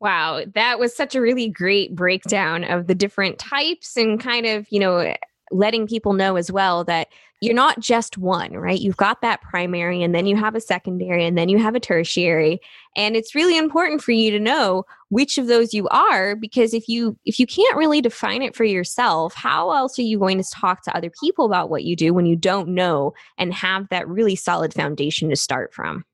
Wow, 0.00 0.42
that 0.54 0.78
was 0.78 0.94
such 0.94 1.14
a 1.14 1.20
really 1.20 1.48
great 1.48 1.94
breakdown 1.94 2.64
of 2.64 2.86
the 2.86 2.94
different 2.94 3.38
types 3.38 3.96
and 3.96 4.20
kind 4.20 4.44
of, 4.44 4.66
you 4.70 4.78
know, 4.78 5.14
letting 5.50 5.86
people 5.86 6.12
know 6.12 6.36
as 6.36 6.50
well 6.50 6.84
that 6.84 7.08
you're 7.44 7.54
not 7.54 7.78
just 7.78 8.16
one, 8.16 8.52
right? 8.54 8.80
You've 8.80 8.96
got 8.96 9.20
that 9.20 9.42
primary 9.42 10.02
and 10.02 10.14
then 10.14 10.26
you 10.26 10.34
have 10.36 10.54
a 10.54 10.60
secondary 10.60 11.24
and 11.26 11.36
then 11.36 11.50
you 11.50 11.58
have 11.58 11.74
a 11.74 11.80
tertiary. 11.80 12.58
And 12.96 13.16
it's 13.16 13.34
really 13.34 13.58
important 13.58 14.02
for 14.02 14.12
you 14.12 14.30
to 14.30 14.40
know 14.40 14.84
which 15.10 15.36
of 15.36 15.46
those 15.46 15.74
you 15.74 15.86
are 15.88 16.36
because 16.36 16.72
if 16.72 16.88
you 16.88 17.18
if 17.26 17.38
you 17.38 17.46
can't 17.46 17.76
really 17.76 18.00
define 18.00 18.40
it 18.40 18.56
for 18.56 18.64
yourself, 18.64 19.34
how 19.34 19.72
else 19.72 19.98
are 19.98 20.02
you 20.02 20.18
going 20.18 20.38
to 20.38 20.50
talk 20.50 20.82
to 20.84 20.96
other 20.96 21.10
people 21.22 21.44
about 21.44 21.68
what 21.68 21.84
you 21.84 21.94
do 21.94 22.14
when 22.14 22.24
you 22.24 22.36
don't 22.36 22.68
know 22.68 23.12
and 23.36 23.52
have 23.52 23.88
that 23.90 24.08
really 24.08 24.36
solid 24.36 24.72
foundation 24.72 25.28
to 25.28 25.36
start 25.36 25.74
from? 25.74 26.04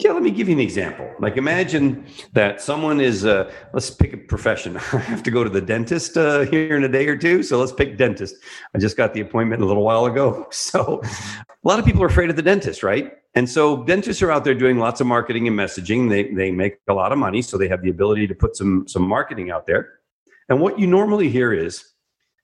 Yeah, 0.00 0.12
let 0.12 0.22
me 0.22 0.30
give 0.30 0.48
you 0.48 0.54
an 0.54 0.60
example. 0.60 1.12
Like, 1.18 1.36
imagine 1.36 2.06
that 2.32 2.60
someone 2.60 3.00
is, 3.00 3.26
uh, 3.26 3.52
let's 3.72 3.90
pick 3.90 4.12
a 4.12 4.16
profession. 4.16 4.76
I 4.92 4.98
have 4.98 5.24
to 5.24 5.30
go 5.32 5.42
to 5.42 5.50
the 5.50 5.60
dentist 5.60 6.16
uh, 6.16 6.44
here 6.44 6.76
in 6.76 6.84
a 6.84 6.88
day 6.88 7.08
or 7.08 7.16
two. 7.16 7.42
So 7.42 7.58
let's 7.58 7.72
pick 7.72 7.96
dentist. 7.96 8.36
I 8.72 8.78
just 8.78 8.96
got 8.96 9.12
the 9.12 9.20
appointment 9.20 9.60
a 9.60 9.66
little 9.66 9.82
while 9.82 10.06
ago. 10.06 10.48
So 10.58 11.00
a 11.02 11.68
lot 11.68 11.80
of 11.80 11.84
people 11.84 12.02
are 12.02 12.06
afraid 12.06 12.30
of 12.30 12.36
the 12.36 12.42
dentist, 12.42 12.82
right? 12.82 13.12
And 13.34 13.48
so 13.48 13.82
dentists 13.84 14.22
are 14.22 14.30
out 14.30 14.44
there 14.44 14.54
doing 14.54 14.78
lots 14.78 15.00
of 15.00 15.06
marketing 15.06 15.48
and 15.48 15.58
messaging. 15.58 16.08
They, 16.08 16.32
they 16.32 16.52
make 16.52 16.78
a 16.88 16.94
lot 16.94 17.10
of 17.10 17.18
money. 17.18 17.42
So 17.42 17.58
they 17.58 17.68
have 17.68 17.82
the 17.82 17.90
ability 17.90 18.26
to 18.28 18.34
put 18.34 18.54
some, 18.54 18.86
some 18.86 19.02
marketing 19.02 19.50
out 19.50 19.66
there. 19.66 19.94
And 20.48 20.60
what 20.60 20.78
you 20.78 20.86
normally 20.86 21.28
hear 21.28 21.52
is 21.52 21.92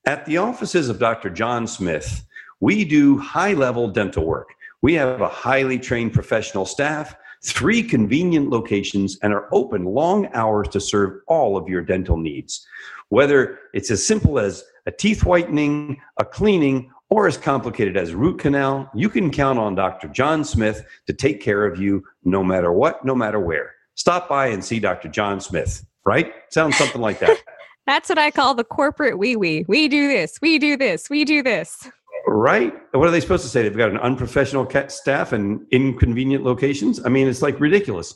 at 0.06 0.26
the 0.26 0.38
offices 0.38 0.88
of 0.88 0.98
Dr. 0.98 1.30
John 1.30 1.66
Smith, 1.66 2.24
we 2.60 2.84
do 2.84 3.18
high 3.18 3.52
level 3.52 3.88
dental 3.88 4.24
work. 4.24 4.48
We 4.82 4.94
have 4.94 5.20
a 5.20 5.28
highly 5.28 5.78
trained 5.78 6.12
professional 6.12 6.66
staff 6.66 7.14
three 7.52 7.82
convenient 7.82 8.50
locations, 8.50 9.18
and 9.22 9.32
are 9.32 9.48
open 9.52 9.84
long 9.84 10.28
hours 10.34 10.68
to 10.68 10.80
serve 10.80 11.20
all 11.26 11.56
of 11.56 11.68
your 11.68 11.82
dental 11.82 12.16
needs. 12.16 12.66
Whether 13.08 13.58
it's 13.72 13.90
as 13.90 14.06
simple 14.06 14.38
as 14.38 14.64
a 14.86 14.90
teeth 14.90 15.24
whitening, 15.24 16.00
a 16.18 16.24
cleaning, 16.24 16.90
or 17.10 17.26
as 17.26 17.36
complicated 17.36 17.96
as 17.96 18.14
root 18.14 18.38
canal, 18.38 18.90
you 18.94 19.08
can 19.08 19.30
count 19.30 19.58
on 19.58 19.74
Dr. 19.74 20.08
John 20.08 20.44
Smith 20.44 20.84
to 21.06 21.12
take 21.12 21.40
care 21.40 21.64
of 21.64 21.78
you 21.78 22.04
no 22.24 22.42
matter 22.42 22.72
what, 22.72 23.04
no 23.04 23.14
matter 23.14 23.38
where. 23.38 23.74
Stop 23.94 24.28
by 24.28 24.48
and 24.48 24.64
see 24.64 24.80
Dr. 24.80 25.08
John 25.08 25.40
Smith, 25.40 25.86
right? 26.04 26.32
Sounds 26.50 26.76
something 26.76 27.00
like 27.00 27.20
that. 27.20 27.38
That's 27.86 28.08
what 28.08 28.18
I 28.18 28.30
call 28.30 28.54
the 28.54 28.64
corporate 28.64 29.18
wee 29.18 29.36
wee. 29.36 29.64
We 29.68 29.88
do 29.88 30.08
this, 30.08 30.38
we 30.40 30.58
do 30.58 30.76
this, 30.76 31.10
we 31.10 31.24
do 31.24 31.42
this. 31.42 31.88
Right? 32.26 32.72
What 32.92 33.06
are 33.06 33.10
they 33.10 33.20
supposed 33.20 33.42
to 33.44 33.48
say? 33.48 33.62
They've 33.62 33.76
got 33.76 33.90
an 33.90 33.98
unprofessional 33.98 34.68
staff 34.88 35.32
and 35.32 35.66
inconvenient 35.70 36.44
locations. 36.44 37.04
I 37.04 37.08
mean, 37.08 37.28
it's 37.28 37.42
like 37.42 37.60
ridiculous. 37.60 38.14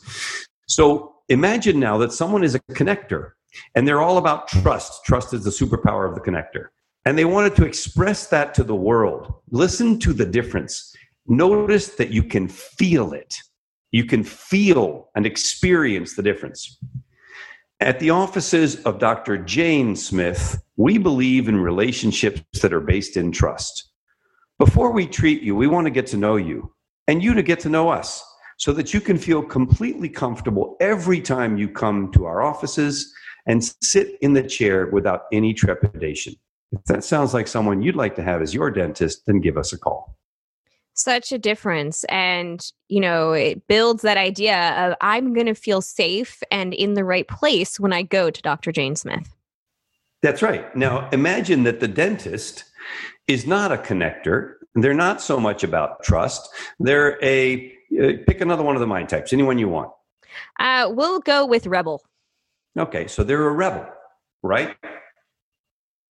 So 0.66 1.14
imagine 1.28 1.78
now 1.78 1.98
that 1.98 2.12
someone 2.12 2.42
is 2.42 2.54
a 2.54 2.60
connector 2.72 3.32
and 3.74 3.86
they're 3.86 4.00
all 4.00 4.18
about 4.18 4.48
trust. 4.48 5.04
Trust 5.04 5.34
is 5.34 5.44
the 5.44 5.50
superpower 5.50 6.08
of 6.08 6.14
the 6.14 6.20
connector. 6.20 6.68
And 7.04 7.16
they 7.16 7.24
wanted 7.24 7.56
to 7.56 7.64
express 7.64 8.26
that 8.28 8.54
to 8.54 8.64
the 8.64 8.74
world. 8.74 9.32
Listen 9.50 9.98
to 10.00 10.12
the 10.12 10.26
difference. 10.26 10.94
Notice 11.26 11.88
that 11.96 12.10
you 12.10 12.22
can 12.22 12.48
feel 12.48 13.12
it. 13.12 13.34
You 13.90 14.04
can 14.04 14.24
feel 14.24 15.08
and 15.14 15.26
experience 15.26 16.14
the 16.14 16.22
difference. 16.22 16.78
At 17.80 18.00
the 18.00 18.10
offices 18.10 18.82
of 18.82 18.98
Dr. 18.98 19.38
Jane 19.38 19.94
Smith, 19.94 20.62
we 20.76 20.98
believe 20.98 21.48
in 21.48 21.56
relationships 21.58 22.42
that 22.60 22.72
are 22.72 22.80
based 22.80 23.16
in 23.16 23.30
trust. 23.30 23.87
Before 24.58 24.90
we 24.90 25.06
treat 25.06 25.42
you, 25.42 25.54
we 25.54 25.68
want 25.68 25.86
to 25.86 25.90
get 25.90 26.06
to 26.08 26.16
know 26.16 26.36
you 26.36 26.72
and 27.06 27.22
you 27.22 27.32
to 27.34 27.42
get 27.42 27.60
to 27.60 27.68
know 27.68 27.88
us. 27.90 28.24
so 28.58 28.72
that 28.72 28.92
you 28.92 29.00
can 29.00 29.16
feel 29.16 29.42
completely 29.42 30.08
comfortable 30.08 30.76
every 30.80 31.20
time 31.20 31.56
you 31.56 31.68
come 31.68 32.12
to 32.12 32.26
our 32.26 32.42
offices 32.42 33.12
and 33.46 33.64
sit 33.80 34.18
in 34.20 34.34
the 34.34 34.42
chair 34.42 34.88
without 34.88 35.22
any 35.32 35.54
trepidation. 35.54 36.34
If 36.72 36.84
that 36.84 37.04
sounds 37.04 37.32
like 37.32 37.46
someone 37.48 37.82
you'd 37.82 37.96
like 37.96 38.16
to 38.16 38.22
have 38.22 38.42
as 38.42 38.52
your 38.52 38.70
dentist, 38.70 39.22
then 39.26 39.40
give 39.40 39.56
us 39.56 39.72
a 39.72 39.78
call. 39.78 40.16
Such 40.92 41.30
a 41.30 41.38
difference. 41.38 42.02
And, 42.04 42.60
you 42.88 43.00
know, 43.00 43.32
it 43.32 43.66
builds 43.68 44.02
that 44.02 44.16
idea 44.16 44.74
of 44.76 44.96
I'm 45.00 45.32
going 45.32 45.46
to 45.46 45.54
feel 45.54 45.80
safe 45.80 46.42
and 46.50 46.74
in 46.74 46.94
the 46.94 47.04
right 47.04 47.26
place 47.28 47.78
when 47.78 47.92
I 47.92 48.02
go 48.02 48.28
to 48.28 48.42
Dr. 48.42 48.72
Jane 48.72 48.96
Smith. 48.96 49.34
That's 50.20 50.42
right. 50.42 50.74
Now, 50.76 51.08
imagine 51.10 51.62
that 51.62 51.78
the 51.78 51.86
dentist 51.86 52.64
is 53.28 53.46
not 53.46 53.70
a 53.70 53.76
connector. 53.76 54.54
They're 54.74 54.94
not 54.94 55.20
so 55.20 55.38
much 55.38 55.62
about 55.62 56.02
trust. 56.02 56.48
They're 56.80 57.22
a 57.22 57.72
uh, 57.92 58.12
pick 58.26 58.40
another 58.40 58.62
one 58.62 58.74
of 58.74 58.80
the 58.80 58.86
mind 58.86 59.08
types, 59.08 59.32
anyone 59.32 59.58
you 59.58 59.68
want. 59.68 59.90
Uh, 60.58 60.90
we'll 60.90 61.20
go 61.20 61.46
with 61.46 61.66
rebel. 61.66 62.02
Okay, 62.78 63.06
so 63.06 63.22
they're 63.24 63.46
a 63.46 63.52
rebel, 63.52 63.86
right? 64.42 64.76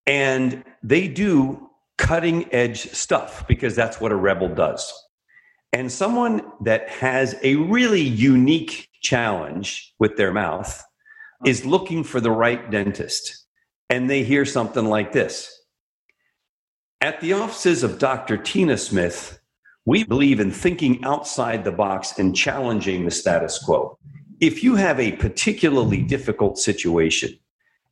And 0.06 0.64
they 0.82 1.08
do 1.08 1.68
cutting 1.98 2.52
edge 2.52 2.90
stuff 2.90 3.46
because 3.46 3.74
that's 3.76 4.00
what 4.00 4.12
a 4.12 4.16
rebel 4.16 4.48
does. 4.48 4.92
And 5.72 5.92
someone 5.92 6.42
that 6.62 6.88
has 6.88 7.36
a 7.42 7.56
really 7.56 8.00
unique 8.00 8.88
challenge 9.02 9.94
with 9.98 10.16
their 10.16 10.32
mouth 10.32 10.82
is 11.44 11.64
looking 11.64 12.04
for 12.04 12.20
the 12.20 12.30
right 12.30 12.70
dentist. 12.70 13.46
And 13.90 14.08
they 14.08 14.24
hear 14.24 14.44
something 14.44 14.86
like 14.86 15.12
this 15.12 15.57
At 17.00 17.20
the 17.20 17.32
offices 17.32 17.84
of 17.84 18.00
Dr. 18.00 18.36
Tina 18.36 18.76
Smith, 18.76 19.38
we 19.84 20.02
believe 20.02 20.40
in 20.40 20.50
thinking 20.50 21.04
outside 21.04 21.62
the 21.62 21.70
box 21.70 22.18
and 22.18 22.34
challenging 22.34 23.04
the 23.04 23.10
status 23.12 23.56
quo. 23.56 23.96
If 24.40 24.64
you 24.64 24.74
have 24.74 24.98
a 24.98 25.12
particularly 25.12 26.02
difficult 26.02 26.58
situation 26.58 27.38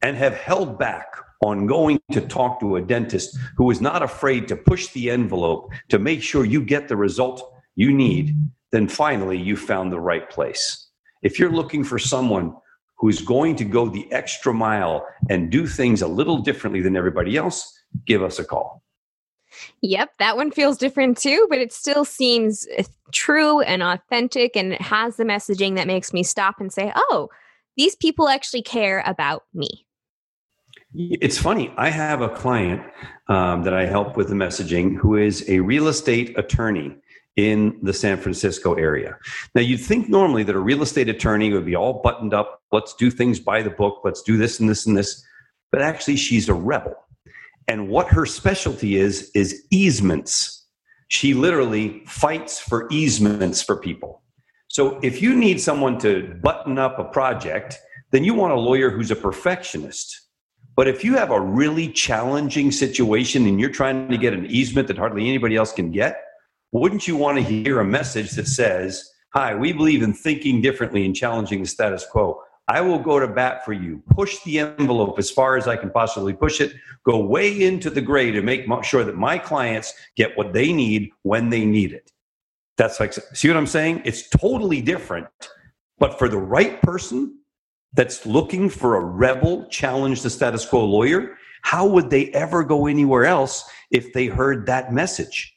and 0.02 0.16
have 0.16 0.34
held 0.34 0.76
back 0.76 1.06
on 1.40 1.66
going 1.66 2.00
to 2.10 2.20
talk 2.20 2.58
to 2.58 2.76
a 2.76 2.82
dentist 2.82 3.38
who 3.56 3.70
is 3.70 3.80
not 3.80 4.02
afraid 4.02 4.48
to 4.48 4.56
push 4.56 4.88
the 4.88 5.08
envelope 5.08 5.70
to 5.88 6.00
make 6.00 6.20
sure 6.20 6.44
you 6.44 6.60
get 6.60 6.88
the 6.88 6.96
result 6.96 7.54
you 7.76 7.94
need, 7.94 8.34
then 8.72 8.88
finally 8.88 9.38
you 9.38 9.56
found 9.56 9.92
the 9.92 10.00
right 10.00 10.28
place. 10.28 10.88
If 11.22 11.38
you're 11.38 11.52
looking 11.52 11.84
for 11.84 12.00
someone 12.00 12.56
who's 12.98 13.22
going 13.22 13.54
to 13.54 13.64
go 13.64 13.88
the 13.88 14.10
extra 14.12 14.52
mile 14.52 15.06
and 15.30 15.48
do 15.48 15.68
things 15.68 16.02
a 16.02 16.08
little 16.08 16.38
differently 16.38 16.80
than 16.80 16.96
everybody 16.96 17.36
else, 17.36 17.72
give 18.04 18.24
us 18.24 18.40
a 18.40 18.44
call. 18.44 18.82
Yep, 19.82 20.12
that 20.18 20.36
one 20.36 20.50
feels 20.50 20.78
different 20.78 21.18
too, 21.18 21.46
but 21.50 21.58
it 21.58 21.72
still 21.72 22.04
seems 22.04 22.66
uh, 22.78 22.82
true 23.12 23.60
and 23.60 23.82
authentic 23.82 24.56
and 24.56 24.72
it 24.72 24.80
has 24.80 25.16
the 25.16 25.24
messaging 25.24 25.76
that 25.76 25.86
makes 25.86 26.12
me 26.12 26.22
stop 26.22 26.60
and 26.60 26.72
say, 26.72 26.92
oh, 26.94 27.28
these 27.76 27.94
people 27.94 28.28
actually 28.28 28.62
care 28.62 29.02
about 29.06 29.44
me. 29.54 29.86
It's 30.94 31.36
funny. 31.36 31.72
I 31.76 31.90
have 31.90 32.22
a 32.22 32.28
client 32.28 32.82
um, 33.28 33.64
that 33.64 33.74
I 33.74 33.84
help 33.84 34.16
with 34.16 34.28
the 34.28 34.34
messaging 34.34 34.96
who 34.96 35.16
is 35.16 35.44
a 35.48 35.60
real 35.60 35.88
estate 35.88 36.38
attorney 36.38 36.96
in 37.36 37.78
the 37.82 37.92
San 37.92 38.16
Francisco 38.16 38.74
area. 38.74 39.18
Now, 39.54 39.60
you'd 39.60 39.80
think 39.80 40.08
normally 40.08 40.42
that 40.44 40.56
a 40.56 40.60
real 40.60 40.82
estate 40.82 41.10
attorney 41.10 41.52
would 41.52 41.66
be 41.66 41.76
all 41.76 42.00
buttoned 42.02 42.32
up. 42.32 42.62
Let's 42.72 42.94
do 42.94 43.10
things 43.10 43.38
by 43.38 43.62
the 43.62 43.70
book. 43.70 44.00
Let's 44.04 44.22
do 44.22 44.38
this 44.38 44.58
and 44.58 44.70
this 44.70 44.86
and 44.86 44.96
this. 44.96 45.22
But 45.70 45.82
actually, 45.82 46.16
she's 46.16 46.48
a 46.48 46.54
rebel. 46.54 46.94
And 47.68 47.88
what 47.88 48.08
her 48.08 48.26
specialty 48.26 48.96
is, 48.96 49.30
is 49.34 49.64
easements. 49.70 50.66
She 51.08 51.34
literally 51.34 52.02
fights 52.06 52.58
for 52.58 52.88
easements 52.90 53.62
for 53.62 53.76
people. 53.76 54.22
So 54.68 54.98
if 55.02 55.22
you 55.22 55.34
need 55.34 55.60
someone 55.60 55.98
to 56.00 56.38
button 56.42 56.78
up 56.78 56.98
a 56.98 57.04
project, 57.04 57.78
then 58.10 58.24
you 58.24 58.34
want 58.34 58.52
a 58.52 58.58
lawyer 58.58 58.90
who's 58.90 59.10
a 59.10 59.16
perfectionist. 59.16 60.28
But 60.76 60.88
if 60.88 61.02
you 61.02 61.16
have 61.16 61.30
a 61.30 61.40
really 61.40 61.88
challenging 61.88 62.70
situation 62.70 63.46
and 63.46 63.58
you're 63.58 63.70
trying 63.70 64.10
to 64.10 64.18
get 64.18 64.34
an 64.34 64.46
easement 64.46 64.88
that 64.88 64.98
hardly 64.98 65.28
anybody 65.28 65.56
else 65.56 65.72
can 65.72 65.90
get, 65.90 66.22
wouldn't 66.72 67.08
you 67.08 67.16
want 67.16 67.38
to 67.38 67.42
hear 67.42 67.80
a 67.80 67.84
message 67.84 68.32
that 68.32 68.46
says, 68.46 69.08
Hi, 69.32 69.54
we 69.54 69.72
believe 69.72 70.02
in 70.02 70.12
thinking 70.12 70.60
differently 70.60 71.04
and 71.04 71.14
challenging 71.14 71.60
the 71.62 71.68
status 71.68 72.06
quo. 72.10 72.40
I 72.68 72.80
will 72.80 72.98
go 72.98 73.20
to 73.20 73.28
bat 73.28 73.64
for 73.64 73.72
you. 73.72 74.02
Push 74.10 74.42
the 74.44 74.58
envelope 74.58 75.18
as 75.18 75.30
far 75.30 75.56
as 75.56 75.68
I 75.68 75.76
can 75.76 75.90
possibly 75.90 76.32
push 76.32 76.60
it. 76.60 76.74
Go 77.04 77.18
way 77.20 77.62
into 77.62 77.90
the 77.90 78.00
gray 78.00 78.32
to 78.32 78.42
make 78.42 78.66
sure 78.82 79.04
that 79.04 79.16
my 79.16 79.38
clients 79.38 79.94
get 80.16 80.36
what 80.36 80.52
they 80.52 80.72
need 80.72 81.10
when 81.22 81.48
they 81.48 81.64
need 81.64 81.92
it. 81.92 82.10
That's 82.76 82.98
like, 82.98 83.12
see 83.12 83.48
what 83.48 83.56
I'm 83.56 83.66
saying? 83.66 84.02
It's 84.04 84.28
totally 84.28 84.82
different. 84.82 85.28
But 85.98 86.18
for 86.18 86.28
the 86.28 86.38
right 86.38 86.82
person 86.82 87.38
that's 87.94 88.26
looking 88.26 88.68
for 88.68 88.96
a 88.96 89.00
rebel, 89.00 89.66
challenge 89.68 90.22
the 90.22 90.30
status 90.30 90.66
quo 90.66 90.84
lawyer, 90.84 91.38
how 91.62 91.86
would 91.86 92.10
they 92.10 92.26
ever 92.32 92.64
go 92.64 92.86
anywhere 92.86 93.24
else 93.24 93.68
if 93.90 94.12
they 94.12 94.26
heard 94.26 94.66
that 94.66 94.92
message? 94.92 95.55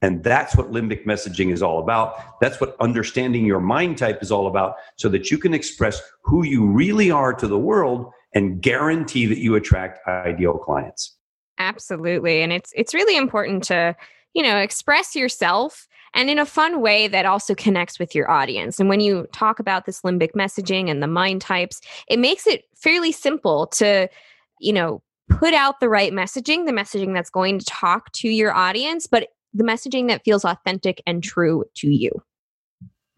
And 0.00 0.22
that's 0.22 0.56
what 0.56 0.70
limbic 0.70 1.04
messaging 1.06 1.52
is 1.52 1.62
all 1.62 1.80
about. 1.80 2.40
That's 2.40 2.60
what 2.60 2.76
understanding 2.80 3.44
your 3.44 3.60
mind 3.60 3.98
type 3.98 4.22
is 4.22 4.30
all 4.30 4.46
about 4.46 4.76
so 4.96 5.08
that 5.08 5.30
you 5.30 5.38
can 5.38 5.54
express 5.54 6.00
who 6.22 6.44
you 6.44 6.66
really 6.66 7.10
are 7.10 7.32
to 7.34 7.48
the 7.48 7.58
world 7.58 8.12
and 8.34 8.60
guarantee 8.60 9.26
that 9.26 9.38
you 9.38 9.56
attract 9.56 10.06
ideal 10.06 10.54
clients. 10.54 11.16
Absolutely. 11.58 12.42
And 12.42 12.52
it's 12.52 12.72
it's 12.76 12.94
really 12.94 13.16
important 13.16 13.64
to, 13.64 13.96
you 14.34 14.42
know, 14.42 14.58
express 14.58 15.16
yourself 15.16 15.88
and 16.14 16.30
in 16.30 16.38
a 16.38 16.46
fun 16.46 16.80
way 16.80 17.08
that 17.08 17.26
also 17.26 17.54
connects 17.54 17.98
with 17.98 18.14
your 18.14 18.30
audience. 18.30 18.78
And 18.78 18.88
when 18.88 19.00
you 19.00 19.26
talk 19.32 19.58
about 19.58 19.84
this 19.84 20.02
limbic 20.02 20.32
messaging 20.32 20.88
and 20.88 21.02
the 21.02 21.08
mind 21.08 21.40
types, 21.42 21.80
it 22.08 22.18
makes 22.18 22.46
it 22.46 22.64
fairly 22.76 23.12
simple 23.12 23.66
to, 23.68 24.08
you 24.60 24.72
know, 24.72 25.02
put 25.28 25.52
out 25.52 25.80
the 25.80 25.88
right 25.88 26.12
messaging, 26.12 26.64
the 26.66 26.72
messaging 26.72 27.12
that's 27.14 27.30
going 27.30 27.58
to 27.58 27.64
talk 27.66 28.10
to 28.12 28.28
your 28.28 28.54
audience, 28.54 29.06
but 29.06 29.28
the 29.58 29.64
messaging 29.64 30.08
that 30.08 30.24
feels 30.24 30.44
authentic 30.44 31.02
and 31.06 31.22
true 31.22 31.64
to 31.76 31.88
you. 31.88 32.10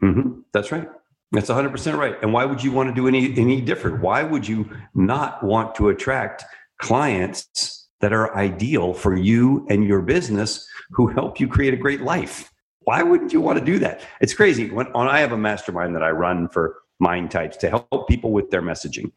Mm-hmm. 0.03 0.41
That's 0.53 0.73
right. 0.73 0.89
That's 1.33 1.49
100% 1.49 1.97
right. 1.97 2.17
And 2.23 2.33
why 2.33 2.45
would 2.45 2.63
you 2.63 2.73
want 2.73 2.89
to 2.89 2.95
do 2.95 3.07
any 3.07 3.39
any 3.39 3.61
different? 3.61 4.01
Why 4.01 4.23
would 4.25 4.49
you 4.49 4.69
not 4.95 5.43
want 5.45 5.77
to 5.77 5.91
attract 5.91 6.45
clients 6.79 7.89
that 8.01 8.13
are 8.13 8.35
ideal 8.37 8.95
for 8.95 9.15
you 9.15 9.67
and 9.71 9.85
your 9.85 10.03
business 10.03 10.67
who 10.91 11.07
help 11.07 11.39
you 11.39 11.47
create 11.47 11.75
a 11.75 11.77
great 11.77 12.01
life? 12.01 12.51
Why 12.81 13.03
wouldn't 13.03 13.33
you 13.33 13.41
want 13.41 13.59
to 13.59 13.65
do 13.65 13.79
that? 13.79 14.01
It's 14.21 14.35
crazy. 14.35 14.71
When, 14.71 14.89
I 14.97 15.21
have 15.21 15.33
a 15.33 15.37
mastermind 15.37 15.95
that 15.95 16.03
I 16.03 16.11
run 16.11 16.49
for 16.49 16.77
mind 16.99 17.31
types 17.31 17.57
to 17.59 17.69
help 17.69 18.09
people 18.09 18.33
with 18.33 18.51
their 18.51 18.63
messaging. 18.63 19.13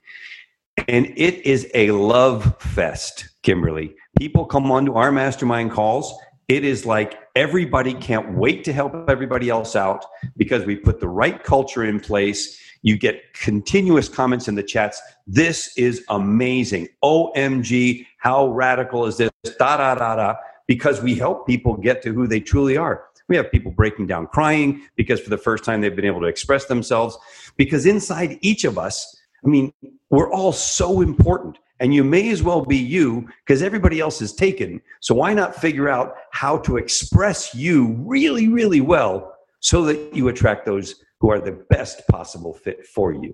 And 0.87 1.13
it 1.15 1.45
is 1.45 1.67
a 1.73 1.91
love 1.91 2.55
fest, 2.59 3.29
Kimberly. 3.41 3.95
People 4.19 4.45
come 4.45 4.71
onto 4.71 4.93
our 4.93 5.11
mastermind 5.11 5.71
calls 5.71 6.13
it 6.47 6.63
is 6.63 6.85
like 6.85 7.19
everybody 7.35 7.93
can't 7.93 8.33
wait 8.33 8.63
to 8.65 8.73
help 8.73 9.09
everybody 9.09 9.49
else 9.49 9.75
out 9.75 10.05
because 10.37 10.65
we 10.65 10.75
put 10.75 10.99
the 10.99 11.07
right 11.07 11.43
culture 11.43 11.83
in 11.83 11.99
place. 11.99 12.59
You 12.81 12.97
get 12.97 13.33
continuous 13.33 14.09
comments 14.09 14.47
in 14.47 14.55
the 14.55 14.63
chats. 14.63 15.01
This 15.25 15.75
is 15.77 16.03
amazing. 16.09 16.89
OMG, 17.03 18.05
how 18.17 18.49
radical 18.49 19.05
is 19.05 19.17
this? 19.17 19.31
Da 19.57 19.77
da 19.77 19.95
da 19.95 20.15
da. 20.15 20.35
Because 20.67 21.01
we 21.01 21.15
help 21.15 21.47
people 21.47 21.75
get 21.77 22.01
to 22.03 22.13
who 22.13 22.27
they 22.27 22.39
truly 22.39 22.77
are. 22.77 23.05
We 23.29 23.37
have 23.37 23.51
people 23.51 23.71
breaking 23.71 24.07
down 24.07 24.27
crying 24.27 24.81
because 24.95 25.19
for 25.19 25.29
the 25.29 25.37
first 25.37 25.63
time 25.63 25.81
they've 25.81 25.95
been 25.95 26.05
able 26.05 26.21
to 26.21 26.27
express 26.27 26.65
themselves. 26.65 27.17
Because 27.55 27.85
inside 27.85 28.37
each 28.41 28.65
of 28.65 28.77
us, 28.77 29.17
I 29.45 29.47
mean, 29.47 29.73
we're 30.09 30.31
all 30.31 30.51
so 30.51 31.01
important 31.01 31.57
and 31.79 31.93
you 31.93 32.03
may 32.03 32.29
as 32.29 32.43
well 32.43 32.63
be 32.63 32.77
you 32.77 33.27
because 33.45 33.61
everybody 33.61 33.99
else 33.99 34.21
is 34.21 34.33
taken. 34.33 34.81
So 35.01 35.15
why 35.15 35.33
not 35.33 35.55
figure 35.55 35.89
out 35.89 36.15
how 36.31 36.57
to 36.59 36.77
express 36.77 37.53
you 37.53 37.95
really, 37.99 38.47
really 38.47 38.81
well 38.81 39.35
so 39.59 39.83
that 39.85 40.15
you 40.15 40.27
attract 40.27 40.65
those 40.65 40.95
who 41.19 41.29
are 41.29 41.39
the 41.39 41.63
best 41.69 42.07
possible 42.07 42.53
fit 42.53 42.85
for 42.85 43.13
you? 43.13 43.33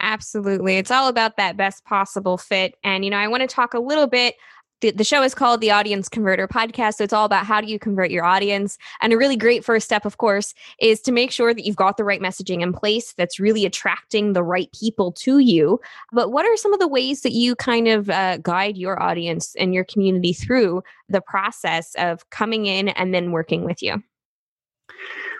Absolutely. 0.00 0.76
It's 0.76 0.90
all 0.90 1.08
about 1.08 1.36
that 1.36 1.56
best 1.56 1.84
possible 1.84 2.38
fit. 2.38 2.74
And, 2.84 3.04
you 3.04 3.10
know, 3.10 3.16
I 3.16 3.26
want 3.28 3.40
to 3.40 3.48
talk 3.48 3.74
a 3.74 3.80
little 3.80 4.06
bit 4.06 4.36
the, 4.80 4.90
the 4.92 5.04
show 5.04 5.22
is 5.22 5.34
called 5.34 5.60
the 5.60 5.70
Audience 5.70 6.08
Converter 6.08 6.46
Podcast. 6.46 6.94
So 6.94 7.04
it's 7.04 7.12
all 7.12 7.24
about 7.24 7.46
how 7.46 7.60
do 7.60 7.66
you 7.66 7.78
convert 7.78 8.10
your 8.10 8.24
audience. 8.24 8.78
And 9.00 9.12
a 9.12 9.16
really 9.16 9.36
great 9.36 9.64
first 9.64 9.84
step, 9.84 10.04
of 10.04 10.18
course, 10.18 10.54
is 10.80 11.00
to 11.02 11.12
make 11.12 11.30
sure 11.30 11.52
that 11.52 11.64
you've 11.64 11.76
got 11.76 11.96
the 11.96 12.04
right 12.04 12.20
messaging 12.20 12.62
in 12.62 12.72
place 12.72 13.12
that's 13.14 13.40
really 13.40 13.66
attracting 13.66 14.32
the 14.32 14.42
right 14.42 14.70
people 14.72 15.12
to 15.12 15.38
you. 15.38 15.80
But 16.12 16.30
what 16.30 16.46
are 16.46 16.56
some 16.56 16.72
of 16.72 16.80
the 16.80 16.88
ways 16.88 17.22
that 17.22 17.32
you 17.32 17.56
kind 17.56 17.88
of 17.88 18.08
uh, 18.10 18.38
guide 18.38 18.76
your 18.76 19.02
audience 19.02 19.54
and 19.56 19.74
your 19.74 19.84
community 19.84 20.32
through 20.32 20.82
the 21.08 21.20
process 21.20 21.94
of 21.96 22.28
coming 22.30 22.66
in 22.66 22.88
and 22.88 23.12
then 23.12 23.32
working 23.32 23.64
with 23.64 23.82
you? 23.82 24.02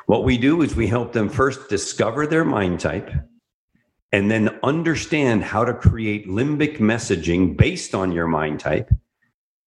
What 0.07 0.24
we 0.24 0.38
do 0.38 0.62
is 0.62 0.74
we 0.74 0.87
help 0.87 1.12
them 1.12 1.29
first 1.29 1.68
discover 1.68 2.27
their 2.27 2.44
mind 2.44 2.81
type 2.81 3.11
and 4.11 4.31
then 4.31 4.59
understand 4.62 5.44
how 5.44 5.64
to 5.64 5.74
create 5.74 6.27
limbic 6.27 6.79
messaging 6.79 7.57
based 7.57 7.94
on 7.94 8.11
your 8.11 8.27
mind 8.27 8.59
type 8.59 8.90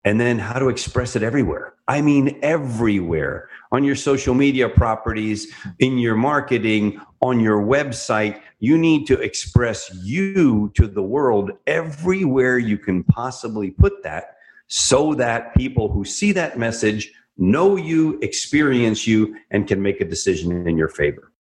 and 0.04 0.20
then 0.20 0.40
how 0.40 0.58
to 0.58 0.70
express 0.70 1.16
it 1.16 1.24
everywhere. 1.24 1.76
I 1.88 2.02
mean, 2.02 2.40
everywhere 2.42 3.50
on 3.72 3.84
your 3.84 3.96
social 3.96 4.34
media 4.34 4.68
properties, 4.68 5.54
in 5.80 5.98
your 5.98 6.16
marketing, 6.16 7.00
on 7.22 7.40
your 7.40 7.62
website. 7.62 8.42
You 8.60 8.78
need 8.78 9.06
to 9.08 9.20
express 9.20 9.94
you 10.04 10.72
to 10.76 10.88
the 10.88 11.04
world 11.04 11.52
everywhere 11.68 12.58
you 12.58 12.78
can 12.78 13.04
possibly 13.04 13.72
put 13.72 14.04
that 14.04 14.38
so 14.68 15.14
that 15.16 15.56
people 15.56 15.92
who 15.92 16.04
see 16.04 16.32
that 16.32 16.58
message 16.58 17.12
know 17.38 17.76
you, 17.76 18.20
experience 18.22 19.08
you, 19.08 19.36
and 19.50 19.68
can 19.68 19.82
make 19.82 20.02
a 20.02 20.06
decision 20.06 20.68
in 20.68 20.78
your 20.78 20.90
favor. 20.90 21.32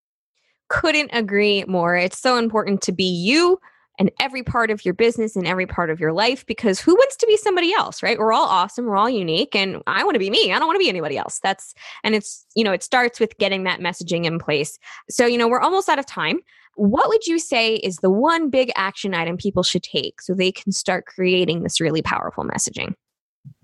Couldn't 0.67 1.09
agree 1.13 1.63
more. 1.67 1.95
It's 1.95 2.19
so 2.19 2.37
important 2.37 2.81
to 2.83 2.91
be 2.91 3.03
you 3.03 3.59
in 3.97 4.09
every 4.19 4.43
part 4.43 4.71
of 4.71 4.83
your 4.83 4.93
business 4.93 5.35
and 5.35 5.45
every 5.45 5.65
part 5.65 5.89
of 5.89 5.99
your 5.99 6.13
life 6.13 6.45
because 6.45 6.79
who 6.79 6.93
wants 6.95 7.15
to 7.17 7.27
be 7.27 7.37
somebody 7.37 7.73
else, 7.73 8.01
right? 8.01 8.17
We're 8.17 8.33
all 8.33 8.47
awesome, 8.47 8.85
we're 8.85 8.97
all 8.97 9.09
unique, 9.09 9.55
and 9.55 9.81
I 9.87 10.03
want 10.03 10.15
to 10.15 10.19
be 10.19 10.29
me. 10.29 10.51
I 10.51 10.59
don't 10.59 10.67
want 10.67 10.75
to 10.75 10.83
be 10.83 10.89
anybody 10.89 11.17
else. 11.17 11.39
That's, 11.43 11.73
and 12.03 12.15
it's, 12.15 12.45
you 12.55 12.63
know, 12.63 12.71
it 12.71 12.83
starts 12.83 13.19
with 13.19 13.37
getting 13.37 13.63
that 13.65 13.79
messaging 13.79 14.25
in 14.25 14.39
place. 14.39 14.79
So, 15.09 15.25
you 15.25 15.37
know, 15.37 15.47
we're 15.47 15.59
almost 15.59 15.89
out 15.89 15.99
of 15.99 16.05
time. 16.05 16.39
What 16.75 17.09
would 17.09 17.27
you 17.27 17.37
say 17.37 17.75
is 17.75 17.97
the 17.97 18.09
one 18.09 18.49
big 18.49 18.71
action 18.75 19.13
item 19.13 19.37
people 19.37 19.61
should 19.61 19.83
take 19.83 20.21
so 20.21 20.33
they 20.33 20.51
can 20.51 20.71
start 20.71 21.05
creating 21.05 21.63
this 21.63 21.81
really 21.81 22.01
powerful 22.01 22.45
messaging? 22.45 22.95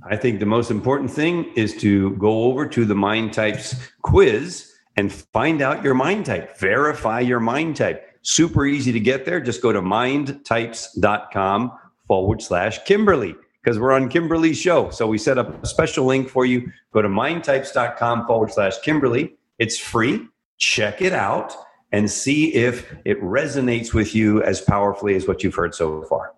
I 0.10 0.18
think 0.18 0.40
the 0.40 0.46
most 0.46 0.72
important 0.72 1.12
thing 1.12 1.52
is 1.56 1.76
to 1.78 2.12
go 2.18 2.44
over 2.44 2.68
to 2.68 2.86
the 2.86 2.96
Mind 2.96 3.34
Types 3.34 3.76
quiz 4.02 4.74
and 4.98 5.12
find 5.12 5.62
out 5.62 5.84
your 5.84 5.94
mind 5.94 6.26
type, 6.26 6.58
verify 6.58 7.20
your 7.20 7.40
mind 7.40 7.76
type. 7.76 8.17
Super 8.22 8.66
easy 8.66 8.92
to 8.92 9.00
get 9.00 9.26
there. 9.26 9.40
Just 9.40 9.62
go 9.62 9.72
to 9.72 9.82
mindtypes.com 9.82 11.72
forward 12.08 12.42
slash 12.42 12.84
Kimberly 12.84 13.36
because 13.64 13.80
we're 13.80 13.92
on 13.92 14.10
Kimberly's 14.10 14.58
show. 14.58 14.90
So 14.92 15.08
we 15.08 15.18
set 15.18 15.38
up 15.38 15.64
a 15.64 15.68
special 15.68 16.06
link 16.06 16.30
for 16.30 16.46
you. 16.46 16.72
Go 16.94 17.02
to 17.02 17.10
mindtypes.com 17.10 18.26
forward 18.26 18.52
slash 18.52 18.80
Kimberly. 18.80 19.36
It's 19.60 19.78
free. 19.78 20.26
Check 20.58 21.02
it 21.02 21.14
out 21.14 21.54
and 21.92 22.10
see 22.10 22.54
if 22.54 22.92
it 23.06 23.22
resonates 23.22 23.94
with 23.94 24.16
you 24.16 24.42
as 24.44 24.62
powerfully 24.62 25.16
as 25.16 25.28
what 25.28 25.44
you've 25.44 25.56
heard 25.56 25.76
so 25.76 26.02
far. 26.04 26.34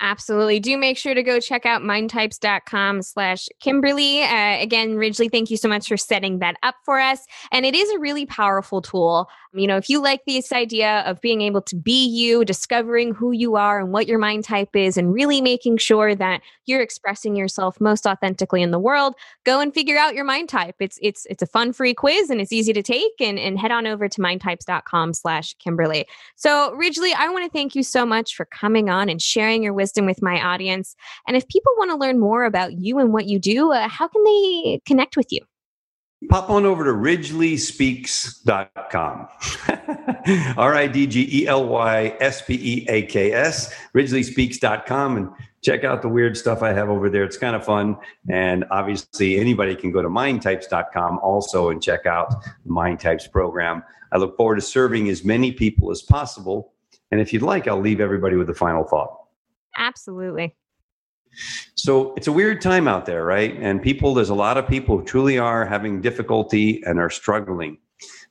Absolutely. 0.00 0.60
Do 0.60 0.78
make 0.78 0.96
sure 0.96 1.12
to 1.12 1.24
go 1.24 1.40
check 1.40 1.66
out 1.66 1.82
mindtypes.com 1.82 3.02
slash 3.02 3.48
Kimberly. 3.60 4.22
Uh, 4.22 4.60
again, 4.60 4.94
Ridgely, 4.94 5.28
thank 5.28 5.50
you 5.50 5.56
so 5.56 5.68
much 5.68 5.88
for 5.88 5.96
setting 5.96 6.38
that 6.38 6.54
up 6.62 6.76
for 6.84 7.00
us. 7.00 7.26
And 7.50 7.66
it 7.66 7.74
is 7.74 7.90
a 7.90 7.98
really 7.98 8.24
powerful 8.24 8.80
tool. 8.80 9.28
You 9.54 9.66
know, 9.66 9.76
if 9.76 9.88
you 9.88 10.02
like 10.02 10.24
this 10.26 10.52
idea 10.52 11.00
of 11.06 11.20
being 11.20 11.40
able 11.40 11.62
to 11.62 11.76
be 11.76 12.06
you, 12.06 12.44
discovering 12.44 13.14
who 13.14 13.32
you 13.32 13.56
are 13.56 13.80
and 13.80 13.92
what 13.92 14.06
your 14.06 14.18
mind 14.18 14.44
type 14.44 14.74
is, 14.74 14.96
and 14.96 15.12
really 15.12 15.40
making 15.40 15.78
sure 15.78 16.14
that 16.14 16.42
you're 16.66 16.82
expressing 16.82 17.34
yourself 17.34 17.80
most 17.80 18.06
authentically 18.06 18.62
in 18.62 18.70
the 18.70 18.78
world, 18.78 19.14
go 19.44 19.60
and 19.60 19.72
figure 19.72 19.96
out 19.96 20.14
your 20.14 20.24
mind 20.24 20.48
type. 20.48 20.76
It's 20.80 20.98
it's 21.02 21.26
it's 21.30 21.42
a 21.42 21.46
fun 21.46 21.72
free 21.72 21.94
quiz 21.94 22.30
and 22.30 22.40
it's 22.40 22.52
easy 22.52 22.72
to 22.72 22.82
take. 22.82 23.12
And, 23.20 23.38
and 23.38 23.58
head 23.58 23.70
on 23.70 23.86
over 23.86 24.08
to 24.08 24.20
mindtypes.com 24.20 25.14
slash 25.14 25.54
Kimberly. 25.54 26.06
So 26.36 26.72
Ridgely, 26.74 27.12
I 27.12 27.28
want 27.28 27.44
to 27.44 27.50
thank 27.50 27.74
you 27.74 27.82
so 27.82 28.04
much 28.04 28.34
for 28.34 28.44
coming 28.44 28.90
on 28.90 29.08
and 29.08 29.20
sharing 29.20 29.62
your 29.62 29.72
wisdom 29.72 30.06
with 30.06 30.22
my 30.22 30.40
audience. 30.40 30.94
And 31.26 31.36
if 31.36 31.48
people 31.48 31.72
want 31.78 31.90
to 31.90 31.96
learn 31.96 32.18
more 32.18 32.44
about 32.44 32.78
you 32.78 32.98
and 32.98 33.12
what 33.12 33.26
you 33.26 33.38
do, 33.38 33.72
uh, 33.72 33.88
how 33.88 34.08
can 34.08 34.22
they 34.24 34.80
connect 34.84 35.16
with 35.16 35.28
you? 35.30 35.40
Pop 36.28 36.50
on 36.50 36.66
over 36.66 36.84
to 36.84 36.90
ridgelyspeaks.com. 36.90 39.28
R 40.58 40.74
I 40.74 40.88
D 40.88 41.06
G 41.06 41.42
E 41.42 41.46
L 41.46 41.66
Y 41.66 42.16
S 42.20 42.42
P 42.42 42.54
E 42.54 42.84
A 42.88 43.02
K 43.02 43.32
S, 43.32 43.72
ridgelyspeaks.com, 43.94 45.16
and 45.16 45.30
check 45.62 45.84
out 45.84 46.02
the 46.02 46.08
weird 46.08 46.36
stuff 46.36 46.60
I 46.62 46.72
have 46.72 46.88
over 46.88 47.08
there. 47.08 47.22
It's 47.22 47.38
kind 47.38 47.54
of 47.54 47.64
fun. 47.64 47.96
And 48.28 48.64
obviously, 48.72 49.38
anybody 49.38 49.76
can 49.76 49.92
go 49.92 50.02
to 50.02 50.08
mindtypes.com 50.08 51.20
also 51.20 51.70
and 51.70 51.80
check 51.80 52.04
out 52.04 52.42
the 52.42 52.72
Mind 52.72 52.98
Types 52.98 53.28
program. 53.28 53.84
I 54.10 54.18
look 54.18 54.36
forward 54.36 54.56
to 54.56 54.62
serving 54.62 55.08
as 55.08 55.24
many 55.24 55.52
people 55.52 55.92
as 55.92 56.02
possible. 56.02 56.72
And 57.10 57.20
if 57.20 57.32
you'd 57.32 57.42
like, 57.42 57.68
I'll 57.68 57.80
leave 57.80 58.00
everybody 58.00 58.36
with 58.36 58.50
a 58.50 58.54
final 58.54 58.84
thought. 58.84 59.16
Absolutely. 59.76 60.56
So 61.74 62.14
it's 62.16 62.26
a 62.26 62.32
weird 62.32 62.60
time 62.60 62.88
out 62.88 63.06
there, 63.06 63.24
right? 63.24 63.56
And 63.60 63.82
people, 63.82 64.14
there's 64.14 64.30
a 64.30 64.34
lot 64.34 64.56
of 64.56 64.66
people 64.66 64.98
who 64.98 65.04
truly 65.04 65.38
are 65.38 65.64
having 65.64 66.00
difficulty 66.00 66.82
and 66.84 66.98
are 66.98 67.10
struggling. 67.10 67.78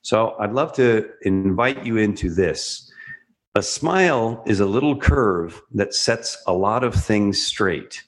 So 0.01 0.35
I'd 0.39 0.53
love 0.53 0.73
to 0.73 1.09
invite 1.23 1.85
you 1.85 1.97
into 1.97 2.29
this. 2.29 2.91
A 3.55 3.61
smile 3.63 4.43
is 4.45 4.59
a 4.59 4.65
little 4.65 4.95
curve 4.95 5.61
that 5.73 5.93
sets 5.93 6.37
a 6.47 6.53
lot 6.53 6.83
of 6.83 6.93
things 6.93 7.43
straight. 7.43 8.03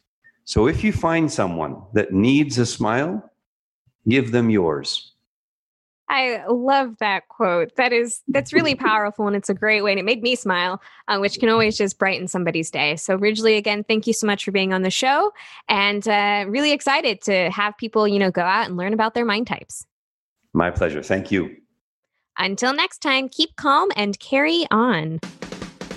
So 0.46 0.68
if 0.68 0.84
you 0.84 0.94
find 0.94 1.32
someone 1.32 1.82
that 1.94 2.14
needs 2.14 2.58
a 2.58 2.66
smile, 2.66 3.30
give 4.08 4.32
them 4.32 4.50
yours. 4.50 5.14
I 6.10 6.44
love 6.48 6.98
that 7.00 7.28
quote. 7.28 7.76
That 7.76 7.94
is 7.94 8.22
that's 8.28 8.52
really 8.52 8.74
powerful 8.76 9.28
and 9.28 9.36
it's 9.36 9.50
a 9.50 9.54
great 9.54 9.84
way 9.84 9.92
and 9.92 10.00
it 10.00 10.06
made 10.06 10.24
me 10.24 10.36
smile, 10.36 10.82
uh, 11.08 11.20
which 11.20 11.40
can 11.40 11.50
always 11.50 11.78
just 11.78 12.00
brighten 12.00 12.28
somebody's 12.28 12.72
day. 12.72 12.96
So 12.96 13.16
Ridgely, 13.16 13.56
again, 13.58 13.84
thank 13.84 14.08
you 14.08 14.14
so 14.14 14.26
much 14.26 14.44
for 14.44 14.52
being 14.52 14.74
on 14.74 14.82
the 14.82 14.90
show, 14.90 15.32
and 15.68 16.08
uh, 16.08 16.46
really 16.48 16.72
excited 16.72 17.22
to 17.24 17.52
have 17.52 17.78
people 17.78 18.08
you 18.08 18.18
know 18.20 18.32
go 18.32 18.42
out 18.42 18.68
and 18.68 18.76
learn 18.76 18.94
about 18.94 19.14
their 19.14 19.26
mind 19.26 19.48
types. 19.48 19.86
My 20.54 20.72
pleasure. 20.72 21.04
Thank 21.04 21.32
you. 21.32 21.56
Until 22.40 22.74
next 22.74 23.00
time, 23.02 23.30
keep 23.30 23.56
calm 23.56 23.90
and 23.96 24.20
carry 24.20 24.66
on. 24.72 25.20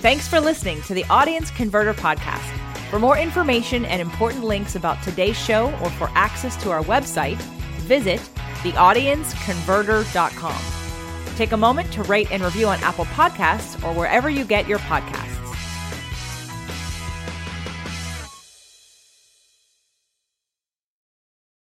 Thanks 0.03 0.27
for 0.27 0.39
listening 0.39 0.81
to 0.83 0.93
the 0.93 1.05
Audience 1.05 1.49
Converter 1.51 1.93
podcast. 1.93 2.45
For 2.89 2.99
more 2.99 3.17
information 3.17 3.85
and 3.85 4.01
important 4.01 4.43
links 4.43 4.75
about 4.75 5.01
today's 5.01 5.37
show 5.37 5.73
or 5.81 5.89
for 5.91 6.11
access 6.13 6.61
to 6.61 6.69
our 6.69 6.83
website, 6.83 7.37
visit 7.87 8.19
theaudienceconverter.com. 8.63 10.61
Take 11.35 11.51
a 11.51 11.57
moment 11.57 11.91
to 11.93 12.03
rate 12.03 12.31
and 12.31 12.43
review 12.43 12.67
on 12.67 12.79
Apple 12.79 13.05
Podcasts 13.05 13.83
or 13.83 13.93
wherever 13.93 14.29
you 14.29 14.45
get 14.45 14.67
your 14.67 14.79
podcasts. 14.79 15.42